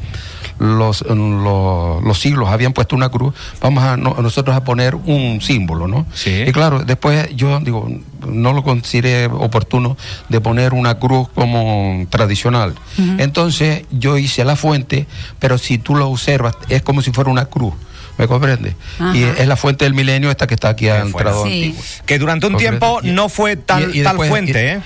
los, 0.58 1.02
los, 1.02 2.02
los 2.02 2.18
siglos 2.20 2.48
habían 2.48 2.72
puesto 2.72 2.96
una 2.96 3.08
cruz, 3.08 3.34
vamos 3.60 3.84
a 3.84 3.96
no- 3.96 4.16
nosotros 4.20 4.56
a 4.56 4.64
poner 4.64 4.94
un 4.94 5.40
símbolo, 5.40 5.86
¿no? 5.88 6.06
Sí. 6.14 6.44
Y 6.46 6.52
claro, 6.52 6.84
después 6.84 7.34
yo 7.36 7.58
digo, 7.60 7.88
no 8.26 8.52
lo 8.52 8.62
consideré 8.62 9.26
oportuno 9.26 9.96
de 10.28 10.40
poner 10.40 10.74
una 10.74 10.98
cruz 10.98 11.28
como 11.34 12.06
tradicional. 12.10 12.74
Entonces 13.18 13.84
yo 13.90 14.18
hice 14.18 14.44
la 14.44 14.56
fuente, 14.56 15.06
pero 15.38 15.58
si 15.58 15.78
tú 15.78 15.94
lo 15.94 16.08
observas, 16.08 16.54
es 16.68 16.82
como 16.82 17.02
si 17.02 17.10
fuera 17.12 17.30
una 17.30 17.46
cruz. 17.46 17.74
¿Me 18.18 18.26
comprendes? 18.26 18.74
Ajá. 18.98 19.16
Y 19.16 19.22
es 19.22 19.46
la 19.46 19.54
fuente 19.54 19.84
del 19.84 19.94
milenio 19.94 20.28
esta 20.28 20.48
que 20.48 20.54
está 20.54 20.70
aquí 20.70 20.88
a 20.88 20.96
Qué 21.02 21.06
entrado 21.08 21.42
fuerte. 21.42 21.56
Sí. 21.56 21.64
antiguo. 21.66 21.84
Que 22.04 22.18
durante 22.18 22.46
un 22.46 22.52
Comprende. 22.54 22.78
tiempo 22.80 22.98
Y- 23.04 23.10
no 23.12 23.28
fue 23.28 23.56
tal, 23.56 23.94
y- 23.94 24.00
y 24.00 24.02
tal 24.02 24.14
después- 24.14 24.28
fuente, 24.30 24.50
y- 24.60 24.66
¿eh? 24.78 24.80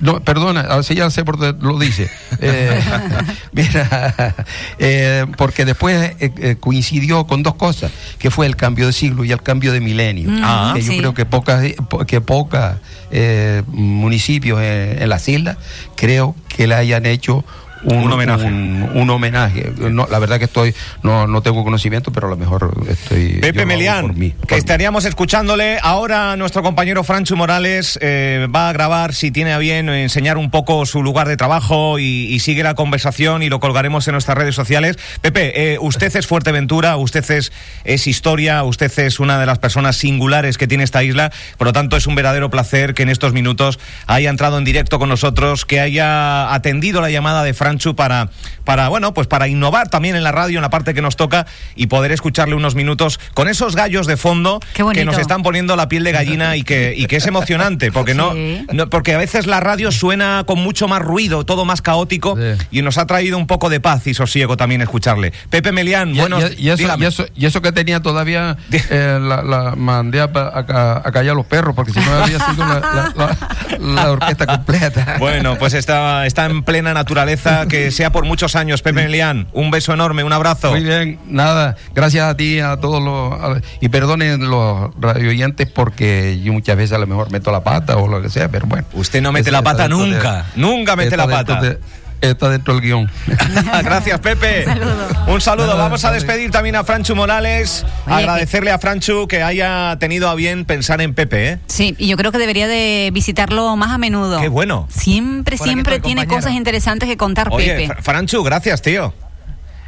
No, 0.00 0.20
perdona, 0.20 0.62
así 0.62 0.94
ya 0.94 1.10
sé 1.10 1.24
por 1.24 1.38
dónde 1.38 1.64
lo 1.66 1.78
dice. 1.78 2.10
Eh, 2.44 2.80
mira, 3.52 4.34
eh, 4.78 5.26
porque 5.36 5.64
después 5.64 6.12
eh, 6.18 6.32
eh, 6.38 6.56
coincidió 6.58 7.26
con 7.26 7.42
dos 7.42 7.54
cosas, 7.54 7.92
que 8.18 8.30
fue 8.30 8.46
el 8.46 8.56
cambio 8.56 8.86
de 8.86 8.92
siglo 8.92 9.24
y 9.24 9.30
el 9.32 9.42
cambio 9.42 9.72
de 9.72 9.80
milenio. 9.80 10.28
Mm, 10.30 10.40
Ah. 10.42 10.72
que 10.74 10.82
yo 10.82 10.92
sí. 10.92 10.98
creo 10.98 11.14
que 11.14 11.24
pocas 11.24 11.62
po- 11.88 12.04
que 12.04 12.20
pocas 12.20 12.76
eh, 13.10 13.62
municipios 13.68 14.60
en, 14.60 15.02
en 15.02 15.08
las 15.08 15.28
islas 15.28 15.56
creo 15.96 16.34
que 16.48 16.66
le 16.66 16.74
hayan 16.74 17.06
hecho 17.06 17.44
un, 17.84 18.04
Un 18.04 18.12
homenaje. 18.12 18.46
Un, 18.46 18.90
un 18.94 19.10
homenaje. 19.10 19.72
No, 19.78 20.06
la 20.10 20.18
verdad 20.18 20.38
que 20.38 20.44
estoy 20.44 20.74
no, 21.02 21.26
no 21.26 21.42
tengo 21.42 21.64
conocimiento, 21.64 22.12
pero 22.12 22.26
a 22.26 22.30
lo 22.30 22.36
mejor 22.36 22.72
estoy. 22.88 23.40
Pepe 23.40 23.66
Melián, 23.66 24.02
por 24.06 24.14
mí, 24.16 24.30
que 24.30 24.36
por 24.36 24.52
mí. 24.52 24.58
estaríamos 24.58 25.04
escuchándole. 25.04 25.78
Ahora 25.82 26.36
nuestro 26.36 26.62
compañero 26.62 27.04
Francho 27.04 27.36
Morales 27.36 27.98
eh, 28.00 28.46
va 28.54 28.68
a 28.68 28.72
grabar, 28.72 29.14
si 29.14 29.30
tiene 29.30 29.52
a 29.52 29.58
bien, 29.58 29.88
enseñar 29.88 30.38
un 30.38 30.50
poco 30.50 30.86
su 30.86 31.02
lugar 31.02 31.28
de 31.28 31.36
trabajo 31.36 31.98
y, 31.98 32.26
y 32.32 32.38
sigue 32.40 32.62
la 32.62 32.74
conversación 32.74 33.42
y 33.42 33.48
lo 33.48 33.60
colgaremos 33.60 34.06
en 34.08 34.12
nuestras 34.12 34.36
redes 34.38 34.54
sociales. 34.54 34.98
Pepe, 35.20 35.74
eh, 35.74 35.78
usted 35.80 36.14
es 36.16 36.26
Fuerteventura, 36.26 36.96
usted 36.96 37.28
es, 37.30 37.52
es 37.84 38.06
historia, 38.06 38.62
usted 38.64 38.96
es 38.98 39.20
una 39.20 39.38
de 39.38 39.46
las 39.46 39.58
personas 39.58 39.96
singulares 39.96 40.58
que 40.58 40.66
tiene 40.66 40.84
esta 40.84 41.02
isla, 41.02 41.32
por 41.58 41.66
lo 41.66 41.72
tanto 41.72 41.96
es 41.96 42.06
un 42.06 42.14
verdadero 42.14 42.50
placer 42.50 42.94
que 42.94 43.02
en 43.02 43.08
estos 43.08 43.32
minutos 43.32 43.78
haya 44.06 44.30
entrado 44.30 44.58
en 44.58 44.64
directo 44.64 44.98
con 44.98 45.08
nosotros, 45.08 45.64
que 45.64 45.80
haya 45.80 46.52
atendido 46.54 47.00
la 47.00 47.10
llamada 47.10 47.42
de 47.42 47.54
Franchu 47.54 47.71
para, 47.96 48.28
para, 48.64 48.88
bueno, 48.88 49.14
pues 49.14 49.26
para 49.26 49.48
innovar 49.48 49.88
también 49.88 50.14
en 50.16 50.22
la 50.22 50.32
radio, 50.32 50.58
en 50.58 50.62
la 50.62 50.70
parte 50.70 50.94
que 50.94 51.02
nos 51.02 51.16
toca 51.16 51.46
y 51.74 51.86
poder 51.86 52.12
escucharle 52.12 52.54
unos 52.54 52.74
minutos 52.74 53.18
con 53.34 53.48
esos 53.48 53.74
gallos 53.76 54.06
de 54.06 54.16
fondo 54.16 54.60
que 54.94 55.04
nos 55.04 55.18
están 55.18 55.42
poniendo 55.42 55.74
la 55.76 55.88
piel 55.88 56.04
de 56.04 56.12
gallina 56.12 56.56
y 56.56 56.62
que, 56.62 56.94
y 56.96 57.06
que 57.06 57.16
es 57.16 57.26
emocionante, 57.26 57.90
porque 57.92 58.14
no, 58.14 58.32
Sí. 58.32 58.66
no- 58.72 58.88
porque 58.88 59.14
a 59.14 59.18
veces 59.18 59.46
la 59.46 59.60
radio 59.60 59.90
suena 59.92 60.44
con 60.46 60.58
mucho 60.58 60.88
más 60.88 61.00
ruido, 61.02 61.44
todo 61.44 61.64
más 61.64 61.82
caótico 61.82 62.36
Sí. 62.36 62.66
y 62.78 62.82
nos 62.82 62.98
ha 62.98 63.06
traído 63.06 63.38
un 63.38 63.46
poco 63.46 63.68
de 63.70 63.80
paz 63.80 64.06
y 64.06 64.14
sosiego 64.14 64.56
también 64.56 64.80
escucharle. 64.82 65.32
Pepe 65.50 65.72
Melián, 65.72 66.14
bueno, 66.14 66.38
y- 66.40 66.66
y 66.66 66.70
eso, 66.70 66.96
y, 66.98 67.04
eso, 67.04 67.26
y 67.34 67.46
eso 67.46 67.62
que 67.62 67.72
tenía 67.72 68.00
todavía 68.00 68.56
eh, 68.70 69.18
la, 69.20 69.42
la 69.42 69.74
mandé 69.76 70.20
a, 70.20 70.24
a 70.34 71.02
a 71.04 71.12
callar 71.12 71.34
los 71.36 71.46
perros, 71.46 71.74
porque 71.74 71.92
si 71.92 72.00
no 72.00 72.12
había 72.12 72.38
sido 72.38 72.64
la, 72.66 72.80
la- 72.80 73.12
la- 73.16 73.78
la 73.78 74.10
orquesta 74.12 74.46
completa. 74.46 75.16
Bueno, 75.18 75.56
pues 75.58 75.74
está, 75.74 76.26
está 76.26 76.46
en 76.46 76.62
plena 76.62 76.92
naturaleza, 76.94 77.61
que 77.66 77.90
sea 77.90 78.10
por 78.12 78.24
muchos 78.24 78.56
años, 78.56 78.82
Pepe 78.82 79.02
Melián. 79.02 79.48
Un 79.52 79.70
beso 79.70 79.92
enorme, 79.92 80.24
un 80.24 80.32
abrazo. 80.32 80.70
Muy 80.70 80.82
bien, 80.84 81.18
nada, 81.26 81.76
gracias 81.94 82.26
a 82.28 82.36
ti, 82.36 82.60
a 82.60 82.76
todos 82.78 83.02
los. 83.02 83.32
a- 83.40 83.60
y 83.80 83.88
perdonen 83.88 84.48
los 84.48 84.90
radioyentes 85.00 85.68
porque 85.68 86.40
yo 86.42 86.52
muchas 86.52 86.76
veces 86.76 86.92
a 86.92 86.98
lo 86.98 87.06
mejor 87.06 87.30
meto 87.30 87.50
la 87.52 87.62
pata 87.64 87.96
o 87.96 88.08
lo 88.08 88.20
que 88.22 88.28
sea, 88.30 88.48
pero 88.48 88.66
bueno. 88.66 88.86
Usted 88.94 89.20
no 89.22 89.32
mete 89.32 89.50
la 89.50 89.62
pata 89.62 89.84
de- 89.84 89.88
nunca, 89.90 90.46
nunca 90.56 90.96
mete 90.96 91.16
la 91.16 91.26
pata. 91.26 91.60
de- 91.60 91.78
está 92.22 92.48
dentro 92.48 92.74
del 92.74 92.82
guion. 92.82 93.10
Gracias, 93.82 94.18
Pepe. 94.20 94.64
Un 94.66 94.72
saludo. 94.74 95.08
Un 95.26 95.40
saludo. 95.40 95.76
Vamos 95.76 96.04
a 96.04 96.12
despedir 96.12 96.50
también 96.50 96.76
a 96.76 96.84
Franchu 96.84 97.14
Morales. 97.14 97.84
Oye, 98.06 98.14
Agradecerle 98.14 98.70
a 98.70 98.78
Franchu 98.78 99.26
que 99.28 99.42
haya 99.42 99.96
tenido 99.98 100.28
a 100.28 100.34
bien 100.34 100.64
pensar 100.64 101.00
en 101.00 101.14
Pepe, 101.14 101.48
¿eh? 101.50 101.58
Sí, 101.66 101.94
y 101.98 102.06
yo 102.08 102.16
creo 102.16 102.32
que 102.32 102.38
debería 102.38 102.66
de 102.68 103.10
visitarlo 103.12 103.76
más 103.76 103.90
a 103.90 103.98
menudo. 103.98 104.40
Qué 104.40 104.48
bueno. 104.48 104.86
Siempre, 104.90 105.56
Por 105.56 105.66
siempre 105.66 106.00
tiene 106.00 106.22
compañero. 106.22 106.36
cosas 106.36 106.52
interesantes 106.56 107.08
que 107.08 107.16
contar 107.16 107.48
Oye, 107.50 107.74
Pepe. 107.74 107.86
Fra- 107.88 108.02
Franchu, 108.02 108.42
gracias, 108.42 108.80
tío. 108.82 109.12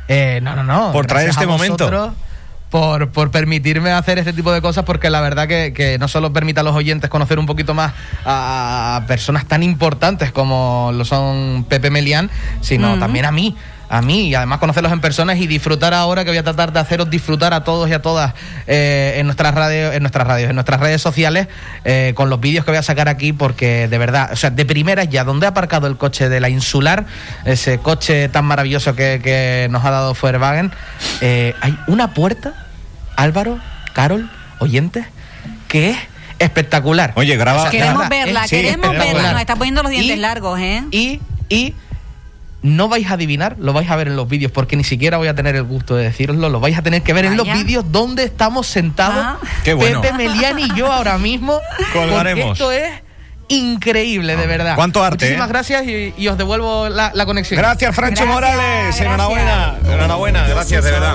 Eh, 0.08 0.40
no, 0.42 0.54
no, 0.54 0.64
no. 0.64 0.92
Por 0.92 1.06
traer 1.06 1.30
este 1.30 1.46
momento. 1.46 2.14
Por, 2.74 3.08
por 3.10 3.30
permitirme 3.30 3.92
hacer 3.92 4.18
este 4.18 4.32
tipo 4.32 4.50
de 4.50 4.60
cosas, 4.60 4.82
porque 4.84 5.08
la 5.08 5.20
verdad 5.20 5.46
que, 5.46 5.72
que 5.72 5.96
no 6.00 6.08
solo 6.08 6.32
permite 6.32 6.58
a 6.58 6.64
los 6.64 6.74
oyentes 6.74 7.08
conocer 7.08 7.38
un 7.38 7.46
poquito 7.46 7.72
más 7.72 7.92
a, 8.24 8.96
a 8.96 9.06
personas 9.06 9.46
tan 9.46 9.62
importantes 9.62 10.32
como 10.32 10.90
lo 10.92 11.04
son 11.04 11.66
Pepe 11.68 11.90
Melián, 11.90 12.32
sino 12.62 12.98
también 12.98 13.26
a 13.26 13.30
mí. 13.30 13.54
A 13.88 14.02
mí, 14.02 14.28
y 14.30 14.34
además 14.34 14.58
conocerlos 14.58 14.90
en 14.90 15.00
personas 15.00 15.38
y 15.38 15.46
disfrutar 15.46 15.94
ahora 15.94 16.24
que 16.24 16.30
voy 16.30 16.38
a 16.38 16.42
tratar 16.42 16.72
de 16.72 16.80
haceros 16.80 17.10
disfrutar 17.10 17.54
a 17.54 17.62
todos 17.62 17.88
y 17.88 17.92
a 17.92 18.02
todas 18.02 18.32
eh, 18.66 19.16
en 19.18 19.26
nuestras 19.26 19.54
radios, 19.54 19.94
en 19.94 20.02
nuestras 20.02 20.26
radios, 20.26 20.48
en 20.50 20.56
nuestras 20.56 20.80
redes 20.80 21.00
sociales, 21.00 21.46
eh, 21.84 22.12
con 22.16 22.28
los 22.28 22.40
vídeos 22.40 22.64
que 22.64 22.72
voy 22.72 22.78
a 22.78 22.82
sacar 22.82 23.08
aquí, 23.08 23.32
porque 23.32 23.86
de 23.86 23.98
verdad, 23.98 24.30
o 24.32 24.36
sea, 24.36 24.50
de 24.50 24.64
primeras 24.64 25.10
ya, 25.10 25.22
donde 25.22 25.46
ha 25.46 25.50
aparcado 25.50 25.86
el 25.86 25.96
coche 25.96 26.28
de 26.28 26.40
la 26.40 26.48
insular, 26.48 27.04
ese 27.44 27.78
coche 27.78 28.28
tan 28.30 28.46
maravilloso 28.46 28.96
que, 28.96 29.20
que 29.22 29.68
nos 29.70 29.84
ha 29.84 29.90
dado 29.90 30.16
Volkswagen, 30.20 30.72
eh, 31.20 31.54
hay 31.60 31.78
una 31.86 32.14
puerta, 32.14 32.63
Álvaro, 33.16 33.58
Carol, 33.92 34.30
oyentes, 34.58 35.06
que 35.68 35.90
es 35.90 35.96
espectacular. 36.38 37.12
Oye, 37.16 37.36
graba- 37.36 37.64
de 37.64 37.70
Queremos 37.70 38.08
verdad, 38.08 38.18
es- 38.18 38.24
verla, 38.26 38.48
queremos 38.48 38.90
verla. 38.90 39.32
Nos 39.32 39.40
está 39.40 39.56
poniendo 39.56 39.82
los 39.82 39.90
dientes 39.90 40.16
Y- 40.16 40.20
largos, 40.20 40.58
¿eh? 40.60 40.82
Y, 40.90 41.20
y 41.48 41.74
no 42.62 42.88
vais 42.88 43.08
a 43.10 43.14
adivinar, 43.14 43.56
lo 43.58 43.72
vais 43.72 43.90
a 43.90 43.96
ver 43.96 44.08
en 44.08 44.16
los 44.16 44.26
vídeos, 44.28 44.50
porque 44.50 44.74
ni 44.76 44.84
siquiera 44.84 45.18
voy 45.18 45.28
a 45.28 45.34
tener 45.34 45.54
el 45.54 45.64
gusto 45.64 45.96
de 45.96 46.04
decirlo, 46.04 46.48
lo 46.48 46.60
vais 46.60 46.76
a 46.78 46.82
tener 46.82 47.02
que 47.02 47.12
ver 47.12 47.26
en 47.26 47.36
los 47.36 47.46
vídeos 47.52 47.84
donde 47.92 48.24
estamos 48.24 48.66
sentados, 48.66 49.16
Ah. 49.22 49.36
Qué 49.64 49.74
bueno. 49.74 50.00
Pepe 50.00 50.14
Melián 50.14 50.58
y 50.58 50.68
yo 50.74 50.90
ahora 50.90 51.18
mismo. 51.18 51.60
Colgaremos. 51.92 52.52
Esto 52.52 52.72
es 52.72 52.90
increíble, 53.48 54.36
de 54.36 54.46
verdad. 54.46 54.74
Cuánto 54.76 55.04
arte, 55.04 55.26
Muchísimas 55.26 55.48
¿eh? 55.48 55.52
gracias 55.52 55.86
y, 55.86 56.14
y 56.16 56.28
os 56.28 56.38
devuelvo 56.38 56.88
la, 56.88 57.10
la 57.14 57.26
conexión. 57.26 57.58
Gracias, 57.58 57.94
Francho 57.94 58.24
Gracias, 58.24 58.34
Morales. 58.34 58.82
gracias. 58.84 59.06
Enhorabuena. 59.06 59.74
Enhorabuena. 59.84 60.48
Gracias, 60.48 60.82
de 60.84 60.90
verdad. 60.90 61.14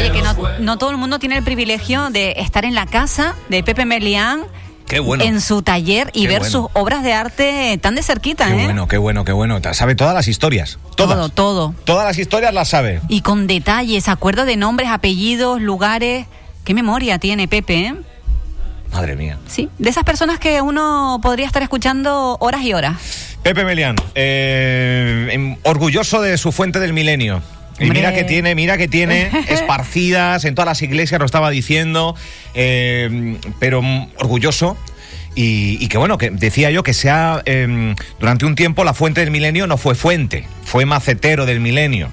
Oye, 0.00 0.12
que 0.12 0.22
no, 0.22 0.34
no 0.60 0.78
todo 0.78 0.90
el 0.90 0.96
mundo 0.96 1.18
tiene 1.18 1.36
el 1.36 1.44
privilegio 1.44 2.10
de 2.10 2.34
estar 2.38 2.64
en 2.64 2.74
la 2.74 2.86
casa 2.86 3.34
de 3.48 3.62
Pepe 3.62 3.84
Melián. 3.84 4.42
Qué 4.86 5.00
bueno. 5.00 5.22
En 5.22 5.42
su 5.42 5.60
taller 5.60 6.10
y 6.14 6.22
Qué 6.22 6.28
ver 6.28 6.38
bueno. 6.40 6.50
sus 6.50 6.70
obras 6.72 7.02
de 7.02 7.12
arte 7.12 7.78
tan 7.82 7.94
de 7.94 8.02
cerquita, 8.02 8.46
Qué 8.46 8.62
¿eh? 8.62 8.64
bueno, 8.64 8.88
qué 8.88 8.96
bueno, 8.96 9.24
qué 9.24 9.32
bueno. 9.32 9.60
Sabe 9.74 9.94
todas 9.94 10.14
las 10.14 10.28
historias. 10.28 10.78
Todas. 10.96 11.16
Todo, 11.16 11.28
todo. 11.28 11.74
Todas 11.84 12.06
las 12.06 12.16
historias 12.18 12.54
las 12.54 12.68
sabe. 12.68 13.02
Y 13.08 13.20
con 13.20 13.46
detalles, 13.46 14.08
acuerdo 14.08 14.46
de 14.46 14.56
nombres, 14.56 14.88
apellidos, 14.90 15.60
lugares. 15.60 16.26
¿Qué 16.64 16.72
memoria 16.72 17.18
tiene 17.18 17.48
Pepe, 17.48 17.86
eh? 17.86 17.94
Madre 18.90 19.14
mía. 19.16 19.36
Sí, 19.46 19.68
de 19.78 19.90
esas 19.90 20.04
personas 20.04 20.38
que 20.38 20.62
uno 20.62 21.18
podría 21.22 21.46
estar 21.46 21.62
escuchando 21.62 22.38
horas 22.40 22.62
y 22.62 22.72
horas. 22.72 22.96
Pepe 23.42 23.64
Melián, 23.64 23.96
eh, 24.14 25.56
orgulloso 25.64 26.22
de 26.22 26.38
su 26.38 26.50
fuente 26.52 26.80
del 26.80 26.92
milenio. 26.94 27.42
Y 27.78 27.90
mira 27.90 28.12
que 28.12 28.24
tiene, 28.24 28.54
mira 28.54 28.76
que 28.76 28.88
tiene 28.88 29.30
esparcidas 29.48 30.44
en 30.44 30.54
todas 30.54 30.66
las 30.66 30.82
iglesias, 30.82 31.18
lo 31.18 31.26
estaba 31.26 31.50
diciendo, 31.50 32.14
eh, 32.54 33.36
pero 33.58 33.82
orgulloso. 34.18 34.76
Y, 35.34 35.78
y 35.80 35.88
que 35.88 35.98
bueno, 35.98 36.18
que 36.18 36.30
decía 36.30 36.70
yo 36.70 36.82
que 36.82 36.92
sea 36.92 37.42
em, 37.44 37.94
durante 38.18 38.44
un 38.44 38.56
tiempo 38.56 38.82
la 38.82 38.92
fuente 38.92 39.20
del 39.20 39.30
milenio 39.30 39.68
no 39.68 39.76
fue 39.76 39.94
fuente, 39.94 40.44
fue 40.64 40.84
macetero 40.84 41.46
del 41.46 41.60
milenio. 41.60 42.10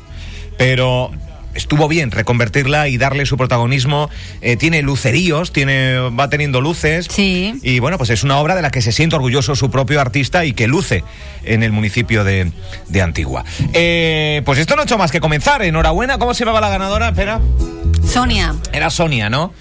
Pero 0.57 1.11
estuvo 1.55 1.87
bien 1.87 2.11
reconvertirla 2.11 2.87
y 2.87 2.97
darle 2.97 3.25
su 3.25 3.37
protagonismo. 3.37 4.09
Eh, 4.41 4.57
tiene 4.57 4.81
luceríos, 4.81 5.51
tiene, 5.51 5.97
va 6.09 6.29
teniendo 6.29 6.61
luces. 6.61 7.07
Sí. 7.09 7.55
Y 7.63 7.79
bueno, 7.79 7.97
pues 7.97 8.09
es 8.11 8.23
una 8.23 8.37
obra 8.37 8.55
de 8.55 8.61
la 8.61 8.69
que 8.69 8.81
se 8.81 8.91
siente 8.91 9.15
orgulloso 9.15 9.55
su 9.55 9.71
propio 9.71 9.99
artista 9.99 10.45
y 10.45 10.53
que 10.53 10.67
luce 10.67 11.03
en 11.43 11.63
el 11.63 11.71
municipio 11.71 12.23
de, 12.23 12.51
de 12.87 13.01
Antigua. 13.01 13.43
Eh, 13.73 14.41
pues 14.45 14.59
esto 14.59 14.75
no 14.75 14.81
ha 14.81 14.85
hecho 14.85 14.97
más 14.97 15.11
que 15.11 15.19
comenzar. 15.19 15.63
Enhorabuena. 15.63 16.17
¿Cómo 16.17 16.33
se 16.33 16.45
llamaba 16.45 16.61
la 16.61 16.69
ganadora? 16.69 17.09
Espera. 17.09 17.39
Sonia. 18.07 18.55
Era 18.71 18.89
Sonia, 18.89 19.29
¿no? 19.29 19.53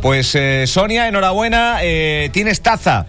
Pues 0.00 0.34
eh, 0.34 0.64
Sonia, 0.66 1.06
enhorabuena. 1.08 1.78
tienes 2.32 2.60
taza 2.62 3.06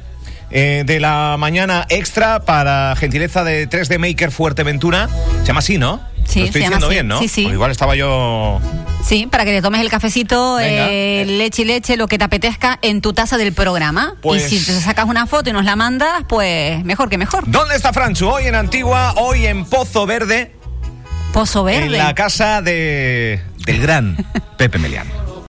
eh, 0.55 0.83
de 0.85 0.99
la 0.99 1.35
mañana 1.39 1.87
extra 1.89 2.41
para 2.41 2.95
gentileza 2.95 3.43
de 3.43 3.67
3D 3.67 3.97
Maker 3.97 4.29
Fuerteventura. 4.29 5.09
Se 5.41 5.47
llama 5.47 5.59
así, 5.59 5.79
¿no? 5.79 5.99
Sí, 6.25 6.39
Lo 6.39 6.45
estoy 6.45 6.61
se 6.61 6.67
diciendo 6.67 6.89
bien, 6.89 7.07
¿no? 7.07 7.19
Sí, 7.19 7.27
sí. 7.27 7.43
Pues 7.43 7.53
igual 7.53 7.71
estaba 7.71 7.95
yo. 7.95 8.59
Sí, 9.05 9.27
para 9.29 9.43
que 9.45 9.51
te 9.51 9.61
tomes 9.61 9.81
el 9.81 9.89
cafecito, 9.89 10.55
Venga. 10.55 10.87
eh, 10.89 11.25
leche 11.27 11.63
y 11.63 11.65
leche, 11.65 11.97
lo 11.97 12.07
que 12.07 12.17
te 12.17 12.23
apetezca 12.23 12.79
en 12.81 13.01
tu 13.01 13.13
taza 13.13 13.37
del 13.37 13.53
programa. 13.53 14.15
Pues- 14.21 14.51
Y 14.51 14.59
si 14.59 14.65
te 14.65 14.79
sacas 14.79 15.05
una 15.05 15.27
foto 15.27 15.49
y 15.49 15.53
nos 15.53 15.65
la 15.65 15.75
mandas, 15.75 16.23
pues 16.29 16.83
mejor 16.85 17.09
que 17.09 17.17
mejor. 17.17 17.43
¿Dónde 17.47 17.75
está 17.75 17.91
Franchu? 17.93 18.27
Hoy 18.29 18.47
en 18.47 18.55
Antigua, 18.55 19.13
hoy 19.17 19.45
en 19.45 19.65
Pozo 19.65 20.05
Verde, 20.05 20.55
Pozo 21.33 21.63
verde. 21.63 21.85
en 21.85 21.97
la 21.97 22.13
casa 22.15 22.61
de 22.61 23.41
del 23.65 23.81
gran 23.81 24.15
Pepe 24.57 24.77
Melián. 24.79 25.07